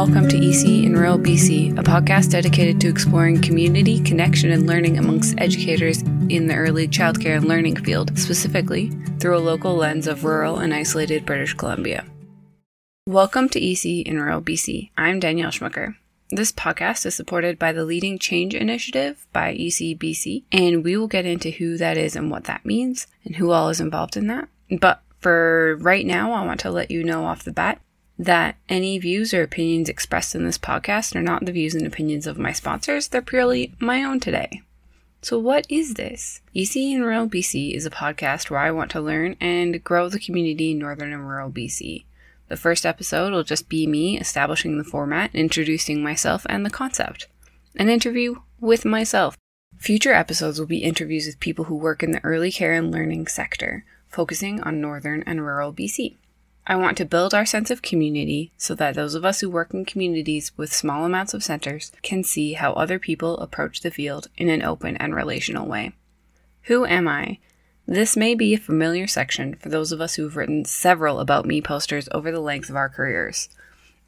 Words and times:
welcome 0.00 0.26
to 0.26 0.38
ECE 0.38 0.86
in 0.86 0.94
Rural 0.94 1.18
BC, 1.18 1.78
a 1.78 1.82
podcast 1.82 2.30
dedicated 2.30 2.80
to 2.80 2.88
exploring 2.88 3.38
community, 3.42 4.00
connection, 4.00 4.50
and 4.50 4.66
learning 4.66 4.96
amongst 4.96 5.38
educators 5.38 6.00
in 6.30 6.46
the 6.46 6.54
early 6.54 6.88
childcare 6.88 7.36
and 7.36 7.44
learning 7.44 7.76
field, 7.76 8.18
specifically 8.18 8.88
through 9.18 9.36
a 9.36 9.38
local 9.38 9.76
lens 9.76 10.06
of 10.06 10.24
rural 10.24 10.56
and 10.56 10.72
isolated 10.72 11.26
British 11.26 11.52
Columbia. 11.52 12.06
Welcome 13.06 13.50
to 13.50 13.60
ECE 13.60 14.02
in 14.04 14.18
Rural 14.18 14.40
BC. 14.40 14.88
I'm 14.96 15.20
Danielle 15.20 15.50
Schmucker. 15.50 15.96
This 16.30 16.50
podcast 16.50 17.04
is 17.04 17.14
supported 17.14 17.58
by 17.58 17.70
the 17.70 17.84
Leading 17.84 18.18
Change 18.18 18.54
Initiative 18.54 19.26
by 19.34 19.54
ECEBC, 19.54 20.44
and 20.50 20.82
we 20.82 20.96
will 20.96 21.08
get 21.08 21.26
into 21.26 21.50
who 21.50 21.76
that 21.76 21.98
is 21.98 22.16
and 22.16 22.30
what 22.30 22.44
that 22.44 22.64
means 22.64 23.06
and 23.26 23.36
who 23.36 23.50
all 23.50 23.68
is 23.68 23.82
involved 23.82 24.16
in 24.16 24.28
that. 24.28 24.48
But 24.80 25.02
for 25.18 25.76
right 25.78 26.06
now, 26.06 26.32
I 26.32 26.46
want 26.46 26.60
to 26.60 26.70
let 26.70 26.90
you 26.90 27.04
know 27.04 27.26
off 27.26 27.44
the 27.44 27.52
bat 27.52 27.82
that 28.20 28.56
any 28.68 28.98
views 28.98 29.32
or 29.32 29.42
opinions 29.42 29.88
expressed 29.88 30.34
in 30.34 30.44
this 30.44 30.58
podcast 30.58 31.16
are 31.16 31.22
not 31.22 31.46
the 31.46 31.52
views 31.52 31.74
and 31.74 31.86
opinions 31.86 32.26
of 32.26 32.38
my 32.38 32.52
sponsors, 32.52 33.08
they're 33.08 33.22
purely 33.22 33.72
my 33.80 34.04
own 34.04 34.20
today. 34.20 34.60
So, 35.22 35.38
what 35.38 35.64
is 35.70 35.94
this? 35.94 36.42
ECE 36.54 36.92
in 36.92 37.00
Rural 37.00 37.26
BC 37.26 37.74
is 37.74 37.86
a 37.86 37.90
podcast 37.90 38.50
where 38.50 38.60
I 38.60 38.72
want 38.72 38.90
to 38.90 39.00
learn 39.00 39.36
and 39.40 39.82
grow 39.82 40.10
the 40.10 40.20
community 40.20 40.72
in 40.72 40.78
northern 40.78 41.14
and 41.14 41.26
rural 41.26 41.50
BC. 41.50 42.04
The 42.48 42.58
first 42.58 42.84
episode 42.84 43.32
will 43.32 43.42
just 43.42 43.70
be 43.70 43.86
me 43.86 44.18
establishing 44.18 44.76
the 44.76 44.84
format, 44.84 45.34
introducing 45.34 46.02
myself 46.02 46.44
and 46.50 46.64
the 46.64 46.70
concept. 46.70 47.26
An 47.76 47.88
interview 47.88 48.36
with 48.60 48.84
myself. 48.84 49.34
Future 49.78 50.12
episodes 50.12 50.58
will 50.58 50.66
be 50.66 50.82
interviews 50.82 51.24
with 51.24 51.40
people 51.40 51.66
who 51.66 51.76
work 51.76 52.02
in 52.02 52.12
the 52.12 52.22
early 52.22 52.52
care 52.52 52.74
and 52.74 52.90
learning 52.90 53.28
sector, 53.28 53.86
focusing 54.08 54.60
on 54.60 54.78
northern 54.78 55.22
and 55.22 55.40
rural 55.40 55.72
BC. 55.72 56.16
I 56.66 56.76
want 56.76 56.96
to 56.98 57.04
build 57.04 57.34
our 57.34 57.46
sense 57.46 57.70
of 57.70 57.82
community 57.82 58.52
so 58.56 58.74
that 58.74 58.94
those 58.94 59.14
of 59.14 59.24
us 59.24 59.40
who 59.40 59.50
work 59.50 59.72
in 59.72 59.84
communities 59.84 60.52
with 60.56 60.72
small 60.72 61.04
amounts 61.04 61.34
of 61.34 61.42
centers 61.42 61.90
can 62.02 62.22
see 62.22 62.52
how 62.52 62.72
other 62.74 62.98
people 62.98 63.38
approach 63.38 63.80
the 63.80 63.90
field 63.90 64.28
in 64.36 64.48
an 64.48 64.62
open 64.62 64.96
and 64.98 65.14
relational 65.14 65.66
way. 65.66 65.92
Who 66.64 66.84
am 66.84 67.08
I? 67.08 67.38
This 67.86 68.16
may 68.16 68.34
be 68.34 68.54
a 68.54 68.58
familiar 68.58 69.06
section 69.06 69.56
for 69.56 69.68
those 69.68 69.90
of 69.90 70.00
us 70.00 70.14
who've 70.14 70.36
written 70.36 70.64
several 70.64 71.18
About 71.18 71.44
Me 71.44 71.60
posters 71.60 72.08
over 72.12 72.30
the 72.30 72.40
length 72.40 72.70
of 72.70 72.76
our 72.76 72.88
careers. 72.88 73.48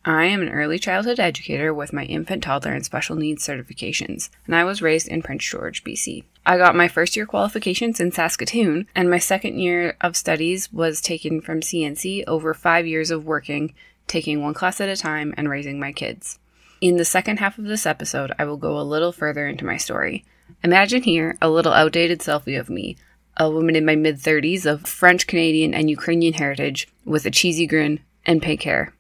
I 0.04 0.24
am 0.24 0.42
an 0.42 0.48
early 0.48 0.80
childhood 0.80 1.20
educator 1.20 1.72
with 1.72 1.92
my 1.92 2.02
infant, 2.04 2.42
toddler, 2.42 2.72
and 2.72 2.84
special 2.84 3.14
needs 3.14 3.46
certifications, 3.46 4.30
and 4.46 4.56
I 4.56 4.64
was 4.64 4.82
raised 4.82 5.06
in 5.06 5.22
Prince 5.22 5.44
George, 5.44 5.84
BC. 5.84 6.24
I 6.44 6.58
got 6.58 6.74
my 6.74 6.88
first 6.88 7.14
year 7.14 7.24
qualifications 7.24 8.00
in 8.00 8.10
Saskatoon, 8.10 8.88
and 8.96 9.08
my 9.08 9.18
second 9.18 9.60
year 9.60 9.96
of 10.00 10.16
studies 10.16 10.72
was 10.72 11.00
taken 11.00 11.40
from 11.40 11.60
CNC 11.60 12.24
over 12.26 12.52
five 12.52 12.84
years 12.84 13.12
of 13.12 13.26
working, 13.26 13.74
taking 14.08 14.42
one 14.42 14.54
class 14.54 14.80
at 14.80 14.88
a 14.88 14.96
time, 14.96 15.32
and 15.36 15.48
raising 15.48 15.78
my 15.78 15.92
kids. 15.92 16.40
In 16.80 16.96
the 16.96 17.04
second 17.04 17.38
half 17.38 17.56
of 17.56 17.66
this 17.66 17.86
episode, 17.86 18.32
I 18.40 18.44
will 18.44 18.56
go 18.56 18.80
a 18.80 18.82
little 18.82 19.12
further 19.12 19.46
into 19.46 19.64
my 19.64 19.76
story. 19.76 20.24
Imagine 20.64 21.04
here 21.04 21.38
a 21.40 21.48
little 21.48 21.72
outdated 21.72 22.18
selfie 22.18 22.58
of 22.58 22.68
me, 22.68 22.96
a 23.36 23.48
woman 23.48 23.76
in 23.76 23.84
my 23.84 23.94
mid 23.94 24.16
30s 24.16 24.66
of 24.66 24.84
French, 24.84 25.28
Canadian, 25.28 25.74
and 25.74 25.88
Ukrainian 25.88 26.34
heritage 26.34 26.88
with 27.04 27.24
a 27.24 27.30
cheesy 27.30 27.68
grin 27.68 28.00
and 28.26 28.42
pink 28.42 28.64
hair. 28.64 28.92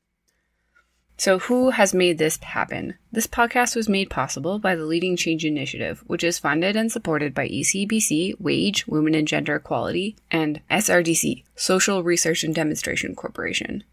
So, 1.22 1.38
who 1.38 1.70
has 1.70 1.94
made 1.94 2.18
this 2.18 2.36
happen? 2.38 2.94
This 3.12 3.28
podcast 3.28 3.76
was 3.76 3.88
made 3.88 4.10
possible 4.10 4.58
by 4.58 4.74
the 4.74 4.86
Leading 4.86 5.14
Change 5.14 5.44
Initiative, 5.44 6.02
which 6.08 6.24
is 6.24 6.40
funded 6.40 6.74
and 6.74 6.90
supported 6.90 7.32
by 7.32 7.46
ECEBC, 7.46 8.40
Wage, 8.40 8.88
Women 8.88 9.14
and 9.14 9.28
Gender 9.28 9.54
Equality, 9.54 10.16
and 10.32 10.60
SRDC, 10.68 11.44
Social 11.54 12.02
Research 12.02 12.42
and 12.42 12.52
Demonstration 12.52 13.14
Corporation. 13.14 13.84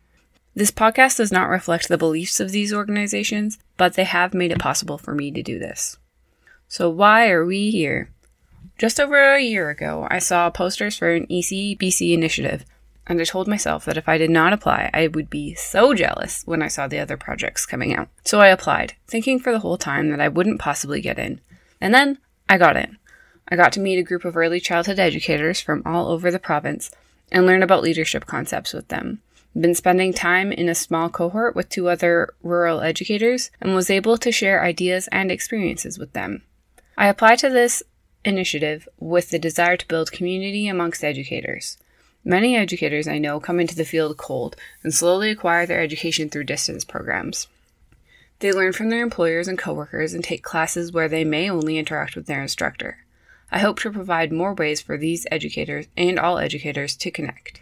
This 0.56 0.72
podcast 0.72 1.18
does 1.18 1.32
not 1.32 1.50
reflect 1.50 1.88
the 1.88 2.00
beliefs 2.00 2.40
of 2.40 2.50
these 2.50 2.74
organizations, 2.74 3.60
but 3.78 3.94
they 3.94 4.06
have 4.06 4.34
made 4.34 4.52
it 4.52 4.58
possible 4.58 4.98
for 4.98 5.14
me 5.14 5.30
to 5.30 5.44
do 5.44 5.60
this. 5.60 6.00
So, 6.68 6.90
why 6.90 7.30
are 7.30 7.46
we 7.46 7.70
here? 7.70 8.12
Just 8.80 9.00
over 9.00 9.36
a 9.36 9.40
year 9.40 9.70
ago, 9.70 10.08
I 10.10 10.18
saw 10.18 10.50
posters 10.50 10.98
for 10.98 11.12
an 11.12 11.28
ECEBC 11.28 12.12
initiative 12.12 12.66
and 13.10 13.20
I 13.20 13.24
told 13.24 13.48
myself 13.48 13.86
that 13.86 13.98
if 13.98 14.08
I 14.08 14.20
did 14.20 14.30
not 14.30 14.54
apply, 14.54 14.92
I 14.94 15.08
would 15.08 15.32
be 15.32 15.56
so 15.56 15.96
jealous 15.96 16.44
when 16.46 16.62
I 16.62 16.68
saw 16.68 16.88
the 16.88 17.00
other 17.00 17.18
projects 17.18 17.66
coming 17.66 17.96
out. 17.96 18.08
So 18.24 18.40
I 18.40 18.50
applied, 18.50 18.94
thinking 19.08 19.40
for 19.40 19.52
the 19.52 19.60
whole 19.60 19.78
time 19.78 20.12
that 20.12 20.22
I 20.22 20.28
wouldn't 20.28 20.62
possibly 20.62 21.02
get 21.02 21.18
in. 21.18 21.42
And 21.82 21.92
then 21.92 22.20
I 22.48 22.60
got 22.60 22.78
in. 22.78 23.00
I 23.48 23.56
got 23.56 23.74
to 23.74 23.80
meet 23.80 23.98
a 23.98 24.04
group 24.04 24.26
of 24.26 24.38
early 24.38 24.60
childhood 24.60 25.00
educators 25.00 25.60
from 25.60 25.82
all 25.88 26.10
over 26.10 26.30
the 26.30 26.38
province 26.38 26.92
and 27.32 27.48
learn 27.48 27.64
about 27.64 27.82
leadership 27.82 28.28
concepts 28.28 28.74
with 28.74 28.90
them. 28.90 29.22
Been 29.60 29.74
spending 29.74 30.14
time 30.14 30.52
in 30.52 30.70
a 30.70 30.76
small 30.76 31.10
cohort 31.10 31.56
with 31.56 31.68
two 31.68 31.90
other 31.90 32.30
rural 32.44 32.82
educators 32.82 33.50
and 33.60 33.74
was 33.74 33.90
able 33.90 34.20
to 34.20 34.32
share 34.32 34.64
ideas 34.64 35.10
and 35.12 35.32
experiences 35.32 35.98
with 35.98 36.14
them. 36.14 36.44
I 36.96 37.08
applied 37.08 37.40
to 37.40 37.50
this 37.50 37.82
initiative 38.24 38.88
with 39.00 39.32
the 39.32 39.40
desire 39.40 39.78
to 39.78 39.88
build 39.88 40.12
community 40.12 40.68
amongst 40.68 41.04
educators. 41.04 41.78
Many 42.24 42.56
educators 42.56 43.08
I 43.08 43.18
know 43.18 43.40
come 43.40 43.60
into 43.60 43.76
the 43.76 43.86
field 43.86 44.18
cold 44.18 44.56
and 44.84 44.94
slowly 44.94 45.30
acquire 45.30 45.66
their 45.66 45.82
education 45.82 46.30
through 46.30 46.44
distance 46.44 46.84
programs. 46.84 47.48
They 48.40 48.52
learn 48.54 48.74
from 48.74 48.90
their 48.90 49.04
employers 49.04 49.48
and 49.48 49.58
coworkers 49.58 50.14
and 50.14 50.24
take 50.24 50.44
classes 50.44 50.92
where 50.92 51.10
they 51.10 51.24
may 51.24 51.50
only 51.50 51.78
interact 51.78 52.16
with 52.16 52.26
their 52.26 52.42
instructor. 52.42 53.00
I 53.52 53.60
hope 53.60 53.80
to 53.80 53.92
provide 53.92 54.32
more 54.32 54.54
ways 54.54 54.80
for 54.80 54.98
these 54.98 55.26
educators 55.32 55.88
and 55.98 56.20
all 56.20 56.38
educators 56.38 56.96
to 56.98 57.12
connect. 57.12 57.62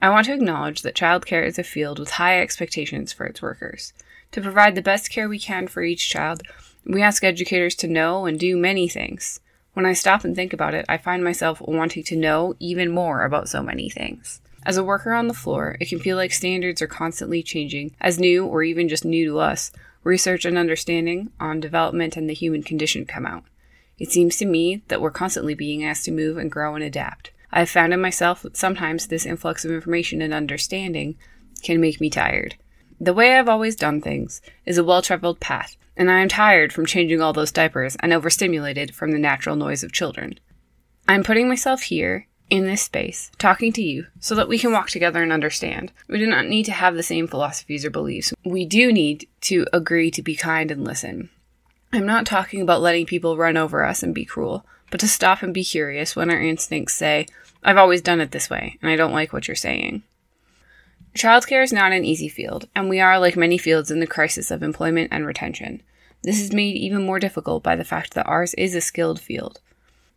I 0.00 0.10
want 0.10 0.26
to 0.26 0.34
acknowledge 0.34 0.82
that 0.82 0.94
childcare 0.94 1.46
is 1.46 1.58
a 1.58 1.64
field 1.64 1.98
with 1.98 2.12
high 2.12 2.40
expectations 2.40 3.12
for 3.12 3.26
its 3.26 3.42
workers. 3.42 3.92
To 4.32 4.40
provide 4.40 4.74
the 4.74 4.82
best 4.82 5.10
care 5.10 5.28
we 5.28 5.38
can 5.38 5.66
for 5.66 5.82
each 5.82 6.08
child, 6.08 6.42
we 6.84 7.02
ask 7.02 7.22
educators 7.22 7.74
to 7.76 7.88
know 7.88 8.26
and 8.26 8.38
do 8.38 8.56
many 8.56 8.88
things. 8.88 9.40
When 9.74 9.86
I 9.86 9.94
stop 9.94 10.24
and 10.24 10.36
think 10.36 10.52
about 10.52 10.74
it, 10.74 10.84
I 10.88 10.98
find 10.98 11.24
myself 11.24 11.60
wanting 11.62 12.02
to 12.04 12.16
know 12.16 12.54
even 12.58 12.90
more 12.90 13.24
about 13.24 13.48
so 13.48 13.62
many 13.62 13.88
things. 13.88 14.40
As 14.64 14.76
a 14.76 14.84
worker 14.84 15.12
on 15.12 15.28
the 15.28 15.34
floor, 15.34 15.76
it 15.80 15.88
can 15.88 15.98
feel 15.98 16.16
like 16.16 16.32
standards 16.32 16.82
are 16.82 16.86
constantly 16.86 17.42
changing, 17.42 17.96
as 18.00 18.18
new 18.18 18.44
or 18.44 18.62
even 18.62 18.88
just 18.88 19.04
new 19.04 19.24
to 19.24 19.38
us, 19.38 19.72
research 20.04 20.44
and 20.44 20.58
understanding 20.58 21.30
on 21.40 21.58
development 21.58 22.16
and 22.16 22.28
the 22.28 22.34
human 22.34 22.62
condition 22.62 23.06
come 23.06 23.24
out. 23.24 23.44
It 23.98 24.10
seems 24.10 24.36
to 24.36 24.46
me 24.46 24.82
that 24.88 25.00
we're 25.00 25.10
constantly 25.10 25.54
being 25.54 25.84
asked 25.84 26.04
to 26.04 26.12
move 26.12 26.36
and 26.36 26.50
grow 26.50 26.74
and 26.74 26.84
adapt. 26.84 27.30
I 27.50 27.60
have 27.60 27.70
found 27.70 27.94
in 27.94 28.00
myself 28.00 28.42
that 28.42 28.56
sometimes 28.56 29.06
this 29.06 29.26
influx 29.26 29.64
of 29.64 29.70
information 29.70 30.20
and 30.20 30.34
understanding 30.34 31.16
can 31.62 31.80
make 31.80 32.00
me 32.00 32.10
tired. 32.10 32.56
The 33.00 33.14
way 33.14 33.36
I've 33.36 33.48
always 33.48 33.74
done 33.74 34.00
things 34.00 34.42
is 34.64 34.78
a 34.78 34.84
well 34.84 35.02
traveled 35.02 35.40
path, 35.40 35.76
and 35.96 36.10
I 36.10 36.20
am 36.20 36.28
tired 36.28 36.72
from 36.72 36.86
changing 36.86 37.20
all 37.20 37.32
those 37.32 37.52
diapers 37.52 37.96
and 38.00 38.12
overstimulated 38.12 38.94
from 38.94 39.12
the 39.12 39.18
natural 39.18 39.56
noise 39.56 39.82
of 39.82 39.92
children. 39.92 40.38
I'm 41.08 41.24
putting 41.24 41.48
myself 41.48 41.82
here, 41.82 42.26
in 42.52 42.66
this 42.66 42.82
space, 42.82 43.30
talking 43.38 43.72
to 43.72 43.82
you, 43.82 44.06
so 44.20 44.34
that 44.34 44.46
we 44.46 44.58
can 44.58 44.72
walk 44.72 44.90
together 44.90 45.22
and 45.22 45.32
understand. 45.32 45.90
We 46.06 46.18
do 46.18 46.26
not 46.26 46.46
need 46.46 46.64
to 46.64 46.72
have 46.72 46.94
the 46.94 47.02
same 47.02 47.26
philosophies 47.26 47.82
or 47.82 47.90
beliefs. 47.90 48.34
We 48.44 48.66
do 48.66 48.92
need 48.92 49.26
to 49.42 49.66
agree 49.72 50.10
to 50.10 50.22
be 50.22 50.36
kind 50.36 50.70
and 50.70 50.84
listen. 50.84 51.30
I'm 51.94 52.04
not 52.04 52.26
talking 52.26 52.60
about 52.60 52.82
letting 52.82 53.06
people 53.06 53.38
run 53.38 53.56
over 53.56 53.84
us 53.84 54.02
and 54.02 54.14
be 54.14 54.26
cruel, 54.26 54.66
but 54.90 55.00
to 55.00 55.08
stop 55.08 55.42
and 55.42 55.54
be 55.54 55.64
curious 55.64 56.14
when 56.14 56.30
our 56.30 56.40
instincts 56.40 56.94
say, 56.94 57.26
I've 57.62 57.78
always 57.78 58.02
done 58.02 58.20
it 58.20 58.32
this 58.32 58.50
way, 58.50 58.78
and 58.82 58.90
I 58.90 58.96
don't 58.96 59.12
like 59.12 59.32
what 59.32 59.48
you're 59.48 59.54
saying. 59.54 60.02
Childcare 61.14 61.62
is 61.62 61.72
not 61.72 61.92
an 61.92 62.04
easy 62.04 62.28
field, 62.28 62.68
and 62.74 62.88
we 62.88 62.98
are, 62.98 63.18
like 63.18 63.36
many 63.36 63.58
fields, 63.58 63.90
in 63.90 64.00
the 64.00 64.06
crisis 64.06 64.50
of 64.50 64.62
employment 64.62 65.10
and 65.12 65.26
retention. 65.26 65.82
This 66.22 66.40
is 66.40 66.52
made 66.52 66.76
even 66.76 67.04
more 67.04 67.18
difficult 67.18 67.62
by 67.62 67.76
the 67.76 67.84
fact 67.84 68.14
that 68.14 68.26
ours 68.26 68.54
is 68.54 68.74
a 68.74 68.80
skilled 68.80 69.20
field. 69.20 69.60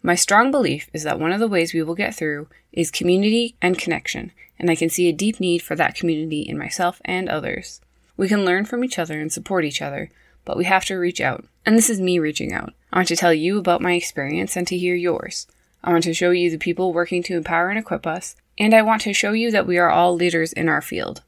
My 0.02 0.16
strong 0.16 0.52
belief 0.52 0.90
is 0.94 1.04
that 1.04 1.20
one 1.20 1.34
of 1.34 1.40
the 1.40 1.48
ways 1.48 1.74
we 1.74 1.82
will 1.82 1.96
get 1.96 2.16
through 2.16 2.48
is 2.72 2.92
community 2.92 3.56
and 3.62 3.78
connection, 3.78 4.32
and 4.58 4.70
I 4.70 4.76
can 4.76 4.90
see 4.90 5.10
a 5.10 5.14
deep 5.14 5.40
need 5.40 5.62
for 5.62 5.76
that 5.76 5.96
community 5.96 6.42
in 6.42 6.58
myself 6.58 7.02
and 7.04 7.28
others. 7.28 7.82
We 8.16 8.30
can 8.30 8.46
learn 8.46 8.66
from 8.66 8.84
each 8.84 8.98
other 8.98 9.20
and 9.20 9.34
support 9.34 9.66
each 9.66 9.82
other, 9.82 10.12
but 10.46 10.58
we 10.58 10.66
have 10.66 10.86
to 10.86 10.96
reach 10.96 11.20
out. 11.20 11.46
And 11.66 11.78
this 11.78 11.90
is 11.90 12.00
me 12.00 12.20
reaching 12.20 12.54
out. 12.54 12.74
I 12.94 13.00
want 13.00 13.10
to 13.10 13.16
tell 13.18 13.34
you 13.34 13.58
about 13.58 13.82
my 13.82 13.94
experience 13.94 14.56
and 14.56 14.66
to 14.68 14.78
hear 14.78 14.96
yours. 14.96 15.48
I 15.84 15.92
want 15.92 16.06
to 16.06 16.14
show 16.14 16.32
you 16.32 16.50
the 16.50 16.58
people 16.58 16.94
working 16.94 17.22
to 17.24 17.36
empower 17.36 17.70
and 17.70 17.78
equip 17.78 18.08
us, 18.08 18.36
and 18.58 18.74
I 18.74 18.82
want 18.82 19.02
to 19.04 19.14
show 19.14 19.32
you 19.32 19.52
that 19.52 19.68
we 19.68 19.78
are 19.78 19.90
all 19.90 20.16
leaders 20.16 20.54
in 20.54 20.70
our 20.70 20.82
field. 20.82 21.22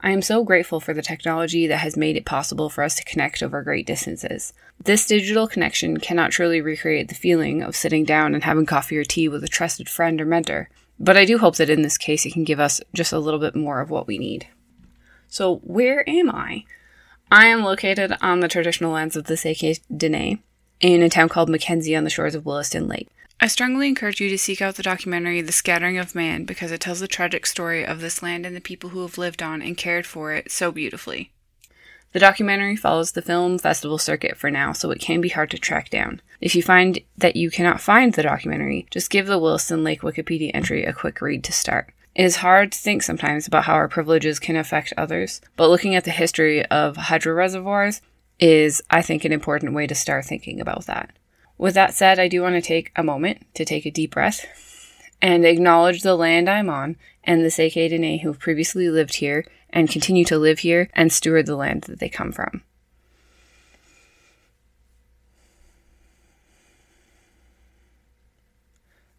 I 0.00 0.10
am 0.10 0.20
so 0.20 0.44
grateful 0.44 0.80
for 0.80 0.92
the 0.92 1.00
technology 1.00 1.66
that 1.66 1.78
has 1.78 1.96
made 1.96 2.16
it 2.16 2.26
possible 2.26 2.68
for 2.68 2.84
us 2.84 2.94
to 2.96 3.04
connect 3.04 3.42
over 3.42 3.62
great 3.62 3.86
distances. 3.86 4.52
This 4.82 5.06
digital 5.06 5.48
connection 5.48 5.98
cannot 5.98 6.30
truly 6.30 6.60
recreate 6.60 7.08
the 7.08 7.14
feeling 7.14 7.62
of 7.62 7.74
sitting 7.74 8.04
down 8.04 8.34
and 8.34 8.44
having 8.44 8.66
coffee 8.66 8.98
or 8.98 9.04
tea 9.04 9.28
with 9.28 9.42
a 9.42 9.48
trusted 9.48 9.88
friend 9.88 10.20
or 10.20 10.26
mentor, 10.26 10.68
but 11.00 11.16
I 11.16 11.24
do 11.24 11.38
hope 11.38 11.56
that 11.56 11.70
in 11.70 11.80
this 11.80 11.96
case 11.96 12.26
it 12.26 12.34
can 12.34 12.44
give 12.44 12.60
us 12.60 12.82
just 12.92 13.12
a 13.12 13.18
little 13.18 13.40
bit 13.40 13.56
more 13.56 13.80
of 13.80 13.88
what 13.88 14.06
we 14.06 14.18
need. 14.18 14.46
So, 15.26 15.56
where 15.64 16.08
am 16.08 16.30
I? 16.30 16.64
I 17.32 17.46
am 17.46 17.64
located 17.64 18.14
on 18.20 18.40
the 18.40 18.48
traditional 18.48 18.92
lands 18.92 19.16
of 19.16 19.24
the 19.24 19.36
Tsay 19.36 19.54
Keh 19.54 19.78
Dene 19.96 20.40
in 20.80 21.02
a 21.02 21.08
town 21.08 21.30
called 21.30 21.48
Mackenzie 21.48 21.96
on 21.96 22.04
the 22.04 22.10
shores 22.10 22.34
of 22.34 22.44
Williston 22.44 22.86
Lake. 22.86 23.08
I 23.44 23.46
strongly 23.46 23.88
encourage 23.88 24.22
you 24.22 24.30
to 24.30 24.38
seek 24.38 24.62
out 24.62 24.76
the 24.76 24.82
documentary 24.82 25.42
The 25.42 25.52
Scattering 25.52 25.98
of 25.98 26.14
Man 26.14 26.46
because 26.46 26.72
it 26.72 26.80
tells 26.80 27.00
the 27.00 27.06
tragic 27.06 27.44
story 27.44 27.84
of 27.84 28.00
this 28.00 28.22
land 28.22 28.46
and 28.46 28.56
the 28.56 28.60
people 28.62 28.88
who 28.88 29.02
have 29.02 29.18
lived 29.18 29.42
on 29.42 29.60
and 29.60 29.76
cared 29.76 30.06
for 30.06 30.32
it 30.32 30.50
so 30.50 30.72
beautifully. 30.72 31.30
The 32.12 32.20
documentary 32.20 32.74
follows 32.74 33.12
the 33.12 33.20
film 33.20 33.58
festival 33.58 33.98
circuit 33.98 34.38
for 34.38 34.50
now, 34.50 34.72
so 34.72 34.90
it 34.90 34.98
can 34.98 35.20
be 35.20 35.28
hard 35.28 35.50
to 35.50 35.58
track 35.58 35.90
down. 35.90 36.22
If 36.40 36.54
you 36.54 36.62
find 36.62 37.00
that 37.18 37.36
you 37.36 37.50
cannot 37.50 37.82
find 37.82 38.14
the 38.14 38.22
documentary, 38.22 38.86
just 38.90 39.10
give 39.10 39.26
the 39.26 39.38
Williston 39.38 39.84
Lake 39.84 40.00
Wikipedia 40.00 40.50
entry 40.54 40.86
a 40.86 40.94
quick 40.94 41.20
read 41.20 41.44
to 41.44 41.52
start. 41.52 41.92
It 42.14 42.24
is 42.24 42.36
hard 42.36 42.72
to 42.72 42.78
think 42.78 43.02
sometimes 43.02 43.46
about 43.46 43.64
how 43.64 43.74
our 43.74 43.88
privileges 43.88 44.38
can 44.38 44.56
affect 44.56 44.94
others, 44.96 45.42
but 45.58 45.68
looking 45.68 45.94
at 45.94 46.04
the 46.04 46.12
history 46.12 46.64
of 46.64 46.96
hydro 46.96 47.34
reservoirs 47.34 48.00
is, 48.40 48.80
I 48.88 49.02
think, 49.02 49.26
an 49.26 49.32
important 49.32 49.74
way 49.74 49.86
to 49.86 49.94
start 49.94 50.24
thinking 50.24 50.62
about 50.62 50.86
that. 50.86 51.10
With 51.56 51.74
that 51.74 51.94
said, 51.94 52.18
I 52.18 52.28
do 52.28 52.42
want 52.42 52.56
to 52.56 52.60
take 52.60 52.90
a 52.96 53.02
moment 53.02 53.46
to 53.54 53.64
take 53.64 53.86
a 53.86 53.90
deep 53.90 54.12
breath 54.12 54.46
and 55.22 55.44
acknowledge 55.44 56.02
the 56.02 56.16
land 56.16 56.48
I'm 56.50 56.68
on 56.68 56.96
and 57.22 57.44
the 57.44 57.50
Tsay 57.50 57.70
Keh 57.70 57.88
Dene 57.88 58.18
who 58.20 58.28
have 58.28 58.38
previously 58.38 58.90
lived 58.90 59.16
here 59.16 59.46
and 59.70 59.90
continue 59.90 60.24
to 60.26 60.38
live 60.38 60.60
here 60.60 60.90
and 60.94 61.12
steward 61.12 61.46
the 61.46 61.56
land 61.56 61.82
that 61.82 62.00
they 62.00 62.08
come 62.08 62.32
from. 62.32 62.62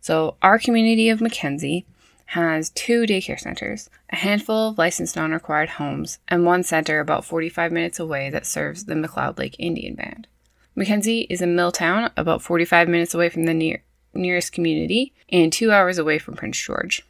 So, 0.02 0.36
our 0.44 0.60
community 0.60 1.10
of 1.10 1.20
Mackenzie 1.20 1.88
has 2.28 2.70
two 2.70 3.08
daycare 3.08 3.40
centers, 3.40 3.90
a 4.12 4.18
handful 4.18 4.70
of 4.70 4.78
licensed 4.78 5.16
non 5.16 5.32
required 5.32 5.70
homes, 5.70 6.20
and 6.28 6.46
one 6.46 6.62
center 6.64 7.00
about 7.00 7.26
45 7.26 7.72
minutes 7.72 8.00
away 8.00 8.30
that 8.30 8.46
serves 8.46 8.86
the 8.86 8.94
McLeod 8.94 9.40
Lake 9.40 9.56
Indian 9.58 9.96
Band. 9.96 10.28
Mackenzie 10.76 11.22
is 11.30 11.42
a 11.42 11.48
mill 11.48 11.72
town 11.72 12.12
about 12.18 12.42
45 12.42 12.90
minutes 12.90 13.14
away 13.14 13.30
from 13.30 13.46
the 13.46 13.54
near, 13.54 13.82
nearest 14.14 14.52
community 14.52 15.14
and 15.30 15.52
two 15.52 15.72
hours 15.72 15.98
away 15.98 16.20
from 16.20 16.36
Prince 16.36 16.60
George. 16.60 17.06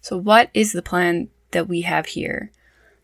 So, 0.00 0.16
what 0.16 0.48
is 0.54 0.72
the 0.72 0.82
plan 0.82 1.28
that 1.50 1.68
we 1.68 1.82
have 1.82 2.06
here? 2.06 2.50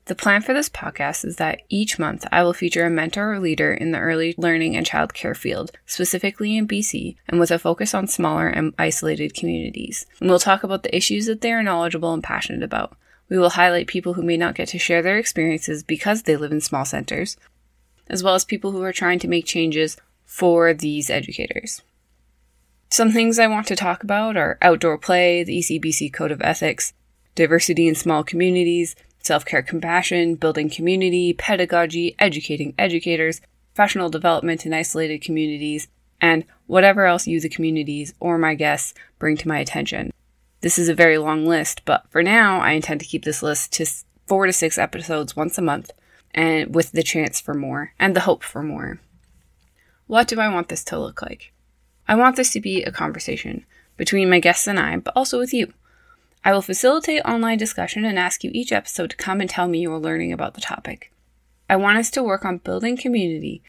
The 0.07 0.15
plan 0.15 0.43
for 0.43 0.53
this 0.53 0.69
podcast 0.69 1.25
is 1.25 1.37
that 1.37 1.63
each 1.69 1.99
month 1.99 2.27
I 2.31 2.43
will 2.43 2.53
feature 2.53 2.85
a 2.85 2.91
mentor 2.91 3.33
or 3.35 3.41
leader 3.41 3.73
in 3.73 3.91
the 3.91 3.99
early 3.99 4.35
learning 4.37 4.77
and 4.77 4.87
childcare 4.87 5.37
field, 5.37 5.73
specifically 5.87 6.57
in 6.57 6.69
BC, 6.69 7.17
and 7.29 7.41
with 7.41 7.51
a 7.51 7.59
focus 7.59 7.95
on 7.95 8.07
smaller 8.07 8.49
and 8.49 8.75
isolated 8.79 9.35
communities. 9.35 10.05
And 10.21 10.29
we'll 10.29 10.39
talk 10.39 10.63
about 10.63 10.83
the 10.83 10.95
issues 10.95 11.27
that 11.27 11.41
they 11.41 11.53
are 11.53 11.63
knowledgeable 11.63 12.13
and 12.13 12.23
passionate 12.23 12.63
about. 12.63 12.97
We 13.31 13.39
will 13.39 13.51
highlight 13.51 13.87
people 13.87 14.15
who 14.15 14.23
may 14.23 14.37
not 14.37 14.55
get 14.55 14.69
to 14.69 14.79
share 14.79 15.01
their 15.01 15.17
experiences 15.17 15.83
because 15.83 16.23
they 16.23 16.37
live 16.37 16.53
in 16.53 16.61
small 16.61 16.85
centers, 16.85 17.39
as 18.09 18.23
well 18.23 18.35
as 18.35 18.45
people 18.45 18.73
who 18.73 18.83
are 18.83 18.93
trying 18.93 19.19
to 19.21 19.29
make 19.29 19.47
changes 19.47 19.97
for 20.25 20.75
these 20.75 21.11
educators. 21.11 21.83
Some 22.91 23.11
things 23.11 23.39
I 23.39 23.47
want 23.47 23.67
to 23.69 23.77
talk 23.77 24.03
about 24.03 24.37
are 24.37 24.59
outdoor 24.63 24.99
play, 24.99 25.43
the 25.43 25.59
ECEBC 25.59 26.13
Code 26.13 26.31
of 26.31 26.41
Ethics, 26.43 26.93
diversity 27.35 27.89
in 27.89 27.95
small 27.95 28.23
communities, 28.23 28.95
self 29.21 29.45
care 29.45 29.63
compassion, 29.63 30.37
building 30.37 30.71
community, 30.71 31.33
pedagogy, 31.33 32.15
educating 32.19 32.75
educators, 32.79 33.41
professional 33.75 34.11
development 34.11 34.65
in 34.65 34.73
isolated 34.73 35.23
communities, 35.23 35.89
and 36.21 36.45
whatever 36.67 37.07
else 37.07 37.27
you, 37.27 37.41
the 37.41 37.49
communities, 37.49 38.15
or 38.21 38.39
my 38.39 38.55
guests 38.55 38.95
bring 39.19 39.37
to 39.37 39.49
my 39.49 39.59
attention. 39.59 40.13
This 40.61 40.79
is 40.79 40.89
a 40.89 40.95
very 40.95 41.19
long 41.19 41.45
list, 41.45 41.83
but 41.85 42.07
for 42.11 42.23
now, 42.23 42.61
I 42.61 42.73
intend 42.73 43.01
to 43.01 43.07
keep 43.07 43.25
this 43.25 43.43
list 43.43 43.73
to 43.75 43.87
four 44.27 44.47
to 44.47 44.53
six 44.53 44.79
episodes 44.79 45.37
once 45.37 45.59
a 45.59 45.63
month, 45.63 45.91
and 46.35 46.75
with 46.75 46.93
the 46.93 47.03
chance 47.03 47.41
for 47.41 47.55
more, 47.55 47.93
and 47.99 48.15
the 48.15 48.21
hope 48.21 48.43
for 48.43 48.63
more. 48.63 49.01
What 50.07 50.29
do 50.29 50.41
I 50.41 50.53
want 50.53 50.69
this 50.69 50.85
to 50.85 50.99
look 50.99 51.23
like? 51.23 51.53
I 52.07 52.15
want 52.15 52.37
this 52.37 52.51
to 52.51 52.61
be 52.61 52.83
a 52.83 52.93
conversation 52.93 53.65
between 53.97 54.29
my 54.29 54.41
guests 54.41 54.67
and 54.67 54.79
I, 54.79 54.97
but 54.97 55.15
also 55.17 55.39
with 55.39 55.55
you. 55.55 55.73
I 56.45 56.53
will 56.53 56.61
facilitate 56.61 57.23
online 57.25 57.57
discussion 57.57 58.05
and 58.05 58.19
ask 58.19 58.45
you 58.45 58.51
each 58.53 58.73
episode 58.73 59.11
to 59.11 59.17
come 59.17 59.41
and 59.41 59.49
tell 59.49 59.67
me 59.67 59.79
you 59.79 59.93
are 59.93 59.99
learning 59.99 60.33
about 60.33 60.55
the 60.55 60.61
topic. 60.61 61.11
I 61.71 61.77
want 61.77 61.97
us 61.97 62.11
to 62.11 62.23
work 62.23 62.45
on 62.45 62.59
building 62.59 62.99
community, 62.99 63.63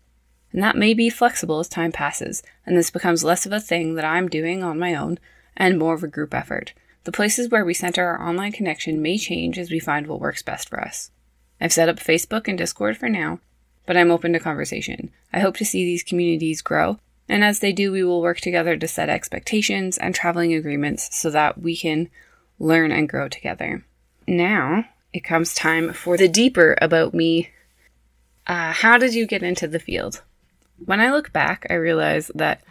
and 0.52 0.62
that 0.62 0.76
may 0.76 0.94
be 0.94 1.10
flexible 1.10 1.60
as 1.60 1.70
time 1.70 1.94
passes, 1.94 2.44
and 2.66 2.78
this 2.78 2.92
becomes 2.92 3.24
less 3.24 3.46
of 3.46 3.54
a 3.54 3.62
thing 3.62 3.96
that 3.96 4.04
I'm 4.04 4.28
doing 4.28 4.64
on 4.64 4.78
my 4.78 4.94
own 4.96 5.20
and 5.56 5.80
more 5.80 5.94
of 5.94 6.04
a 6.04 6.08
group 6.08 6.34
effort. 6.34 6.74
The 7.06 7.14
places 7.14 7.50
where 7.50 7.64
we 7.64 7.74
center 7.74 8.06
our 8.06 8.22
online 8.22 8.52
connection 8.52 9.02
may 9.02 9.18
change 9.18 9.58
as 9.58 9.72
we 9.72 9.80
find 9.80 10.08
what 10.08 10.20
works 10.20 10.42
best 10.42 10.68
for 10.68 10.82
us. 10.82 11.12
I've 11.60 11.74
set 11.74 11.90
up 11.90 11.98
Facebook 11.98 12.48
and 12.48 12.58
Discord 12.58 12.98
for 12.98 13.10
now, 13.10 13.40
but 13.86 13.98
I'm 13.98 14.12
open 14.12 14.34
to 14.34 14.40
conversation. 14.40 15.12
I 15.32 15.40
hope 15.40 15.58
to 15.58 15.66
see 15.66 15.84
these 15.84 16.04
communities 16.04 16.62
grow, 16.62 17.00
and 17.28 17.44
as 17.44 17.60
they 17.60 17.72
do, 17.72 17.92
we 17.92 18.04
will 18.04 18.22
work 18.22 18.40
together 18.40 18.78
to 18.78 18.88
set 18.88 19.10
expectations 19.10 19.98
and 19.98 20.14
traveling 20.14 20.54
agreements 20.54 21.16
so 21.16 21.30
that 21.32 21.62
we 21.62 21.76
can 21.76 22.10
learn 22.60 22.92
and 22.92 23.10
grow 23.10 23.28
together. 23.28 23.86
Now 24.28 24.86
it 25.14 25.24
comes 25.24 25.54
time 25.54 25.94
for 25.94 26.18
the 26.18 26.28
deeper 26.28 26.78
about 26.82 27.14
me. 27.14 27.50
Uh, 28.48 28.74
how 28.74 28.98
did 28.98 29.14
you 29.14 29.26
get 29.26 29.44
into 29.44 29.68
the 29.68 29.80
field? 29.80 30.22
When 30.84 31.00
I 31.00 31.12
look 31.12 31.32
back, 31.32 31.66
I 31.70 31.76
realize 31.76 32.30
that 32.36 32.62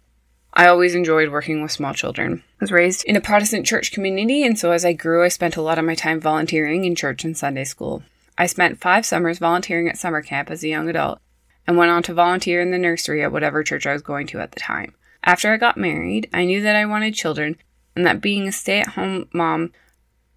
I 0.52 0.69
always 0.69 0.94
enjoyed 0.94 1.31
working 1.31 1.62
with 1.62 1.72
small 1.72 1.94
children. 1.94 2.44
I 2.60 2.64
was 2.64 2.70
raised 2.70 3.04
in 3.06 3.16
a 3.16 3.20
Protestant 3.20 3.66
church 3.66 3.92
community, 3.92 4.44
and 4.44 4.58
so 4.58 4.70
as 4.70 4.84
I 4.84 4.92
grew, 4.92 5.25
I 5.25 5.28
spent 5.28 5.56
a 5.56 5.62
lot 5.62 5.78
of 5.78 5.84
my 5.84 5.94
time 5.94 6.20
volunteering 6.20 6.84
in 6.84 6.94
church 6.94 7.25
and 7.25 7.36
Sunday 7.36 7.64
school. 7.64 8.04
I 8.36 8.46
spent 8.46 8.81
five 8.81 9.06
summers 9.06 9.38
volunteering 9.38 9.88
at 9.88 9.98
summer 9.98 10.22
camp 10.22 10.50
as 10.50 10.62
a 10.64 10.69
young 10.69 10.88
adult 10.88 11.20
and 11.66 11.76
went 11.76 11.90
on 11.90 12.02
to 12.04 12.14
volunteer 12.14 12.60
in 12.60 12.70
the 12.70 12.78
nursery 12.78 13.22
at 13.22 13.32
whatever 13.32 13.62
church 13.62 13.86
I 13.86 13.92
was 13.92 14.02
going 14.02 14.26
to 14.28 14.40
at 14.40 14.52
the 14.52 14.60
time. 14.60 14.94
After 15.22 15.52
I 15.52 15.56
got 15.56 15.76
married, 15.76 16.28
I 16.32 16.44
knew 16.44 16.60
that 16.62 16.76
I 16.76 16.84
wanted 16.84 17.14
children 17.14 17.56
and 17.96 18.06
that 18.06 18.20
being 18.20 18.48
a 18.48 18.52
stay 18.52 18.81
at 18.81 18.88
home 18.88 19.28
mom 19.32 19.72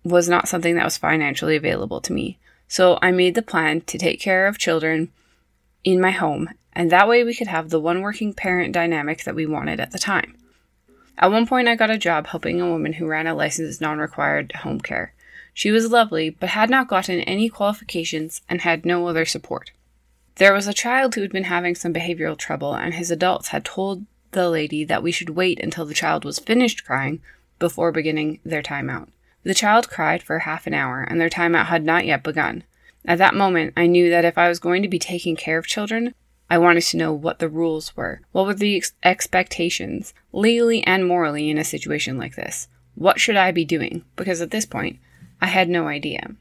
was 0.03 0.29
not 0.29 0.47
something 0.47 0.75
that 0.75 0.85
was 0.85 0.97
financially 0.97 1.55
available 1.55 1.99
to 2.01 2.13
me. 2.13 2.37
So 2.67 2.99
I 3.01 3.11
made 3.11 3.35
the 3.35 3.41
plan 3.41 3.81
to 3.81 3.97
take 3.97 4.19
care 4.19 4.47
of 4.47 4.57
children 4.57 5.11
in 5.83 6.01
my 6.01 6.11
home, 6.11 6.49
and 6.73 6.91
that 6.91 7.07
way 7.07 7.23
we 7.23 7.33
could 7.33 7.47
have 7.47 7.69
the 7.69 7.79
one 7.79 8.01
working 8.01 8.33
parent 8.33 8.73
dynamic 8.73 9.23
that 9.23 9.35
we 9.35 9.45
wanted 9.45 9.79
at 9.79 9.91
the 9.91 9.99
time. 9.99 10.35
At 11.17 11.31
one 11.31 11.47
point, 11.47 11.67
I 11.67 11.75
got 11.75 11.89
a 11.89 11.97
job 11.97 12.27
helping 12.27 12.61
a 12.61 12.69
woman 12.69 12.93
who 12.93 13.07
ran 13.07 13.25
a 13.25 13.33
licensed 13.33 13.81
non 13.81 13.97
required 13.97 14.51
home 14.51 14.79
care. 14.79 15.13
She 15.57 15.71
was 15.71 15.89
lovely, 15.89 16.29
but 16.29 16.49
had 16.49 16.69
not 16.69 16.87
gotten 16.87 17.21
any 17.21 17.49
qualifications 17.49 18.43
and 18.47 18.61
had 18.61 18.85
no 18.85 19.07
other 19.07 19.25
support. 19.25 19.71
There 20.35 20.53
was 20.53 20.67
a 20.67 20.71
child 20.71 21.15
who 21.15 21.21
had 21.21 21.31
been 21.31 21.45
having 21.45 21.73
some 21.73 21.95
behavioral 21.95 22.37
trouble, 22.37 22.75
and 22.75 22.93
his 22.93 23.09
adults 23.09 23.47
had 23.47 23.65
told 23.65 24.05
the 24.33 24.51
lady 24.51 24.83
that 24.83 25.01
we 25.01 25.11
should 25.11 25.31
wait 25.31 25.59
until 25.59 25.83
the 25.83 25.95
child 25.95 26.25
was 26.25 26.37
finished 26.37 26.85
crying 26.85 27.21
before 27.57 27.91
beginning 27.91 28.39
their 28.45 28.61
timeout. 28.61 29.07
The 29.41 29.55
child 29.55 29.89
cried 29.89 30.21
for 30.21 30.37
half 30.37 30.67
an 30.67 30.75
hour, 30.75 31.01
and 31.01 31.19
their 31.19 31.27
timeout 31.27 31.65
had 31.65 31.83
not 31.83 32.05
yet 32.05 32.21
begun. 32.21 32.63
At 33.03 33.17
that 33.17 33.33
moment, 33.33 33.73
I 33.75 33.87
knew 33.87 34.11
that 34.11 34.25
if 34.25 34.37
I 34.37 34.49
was 34.49 34.59
going 34.59 34.83
to 34.83 34.87
be 34.87 34.99
taking 34.99 35.35
care 35.35 35.57
of 35.57 35.65
children, 35.65 36.13
I 36.51 36.59
wanted 36.59 36.81
to 36.81 36.97
know 36.97 37.13
what 37.13 37.39
the 37.39 37.49
rules 37.49 37.97
were. 37.97 38.21
What 38.31 38.45
were 38.45 38.53
the 38.53 38.77
ex- 38.77 38.93
expectations, 39.03 40.13
legally 40.31 40.83
and 40.83 41.07
morally, 41.07 41.49
in 41.49 41.57
a 41.57 41.63
situation 41.63 42.15
like 42.15 42.35
this? 42.35 42.67
What 42.93 43.19
should 43.19 43.37
I 43.37 43.51
be 43.51 43.65
doing? 43.65 44.05
Because 44.15 44.39
at 44.39 44.51
this 44.51 44.67
point, 44.67 44.99
I 45.41 45.47
had 45.47 45.69
no 45.69 45.87
idea. 45.87 46.35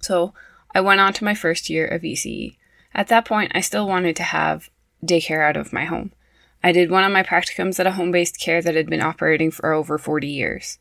So, 0.00 0.34
I 0.74 0.80
went 0.80 1.00
on 1.00 1.12
to 1.14 1.24
my 1.24 1.34
first 1.34 1.68
year 1.68 1.86
of 1.86 2.02
ECE. 2.02 2.56
At 2.94 3.08
that 3.08 3.24
point, 3.24 3.52
I 3.54 3.60
still 3.60 3.88
wanted 3.88 4.16
to 4.16 4.22
have 4.22 4.70
daycare 5.04 5.46
out 5.46 5.56
of 5.56 5.72
my 5.72 5.84
home. 5.84 6.12
I 6.62 6.72
did 6.72 6.90
one 6.90 7.04
of 7.04 7.12
my 7.12 7.22
practicums 7.22 7.80
at 7.80 7.86
a 7.86 7.92
home 7.92 8.12
based 8.12 8.38
care 8.38 8.62
that 8.62 8.74
had 8.74 8.88
been 8.88 9.00
operating 9.00 9.50
for 9.50 9.72
over 9.72 9.98
40 9.98 10.26
years. 10.26 10.78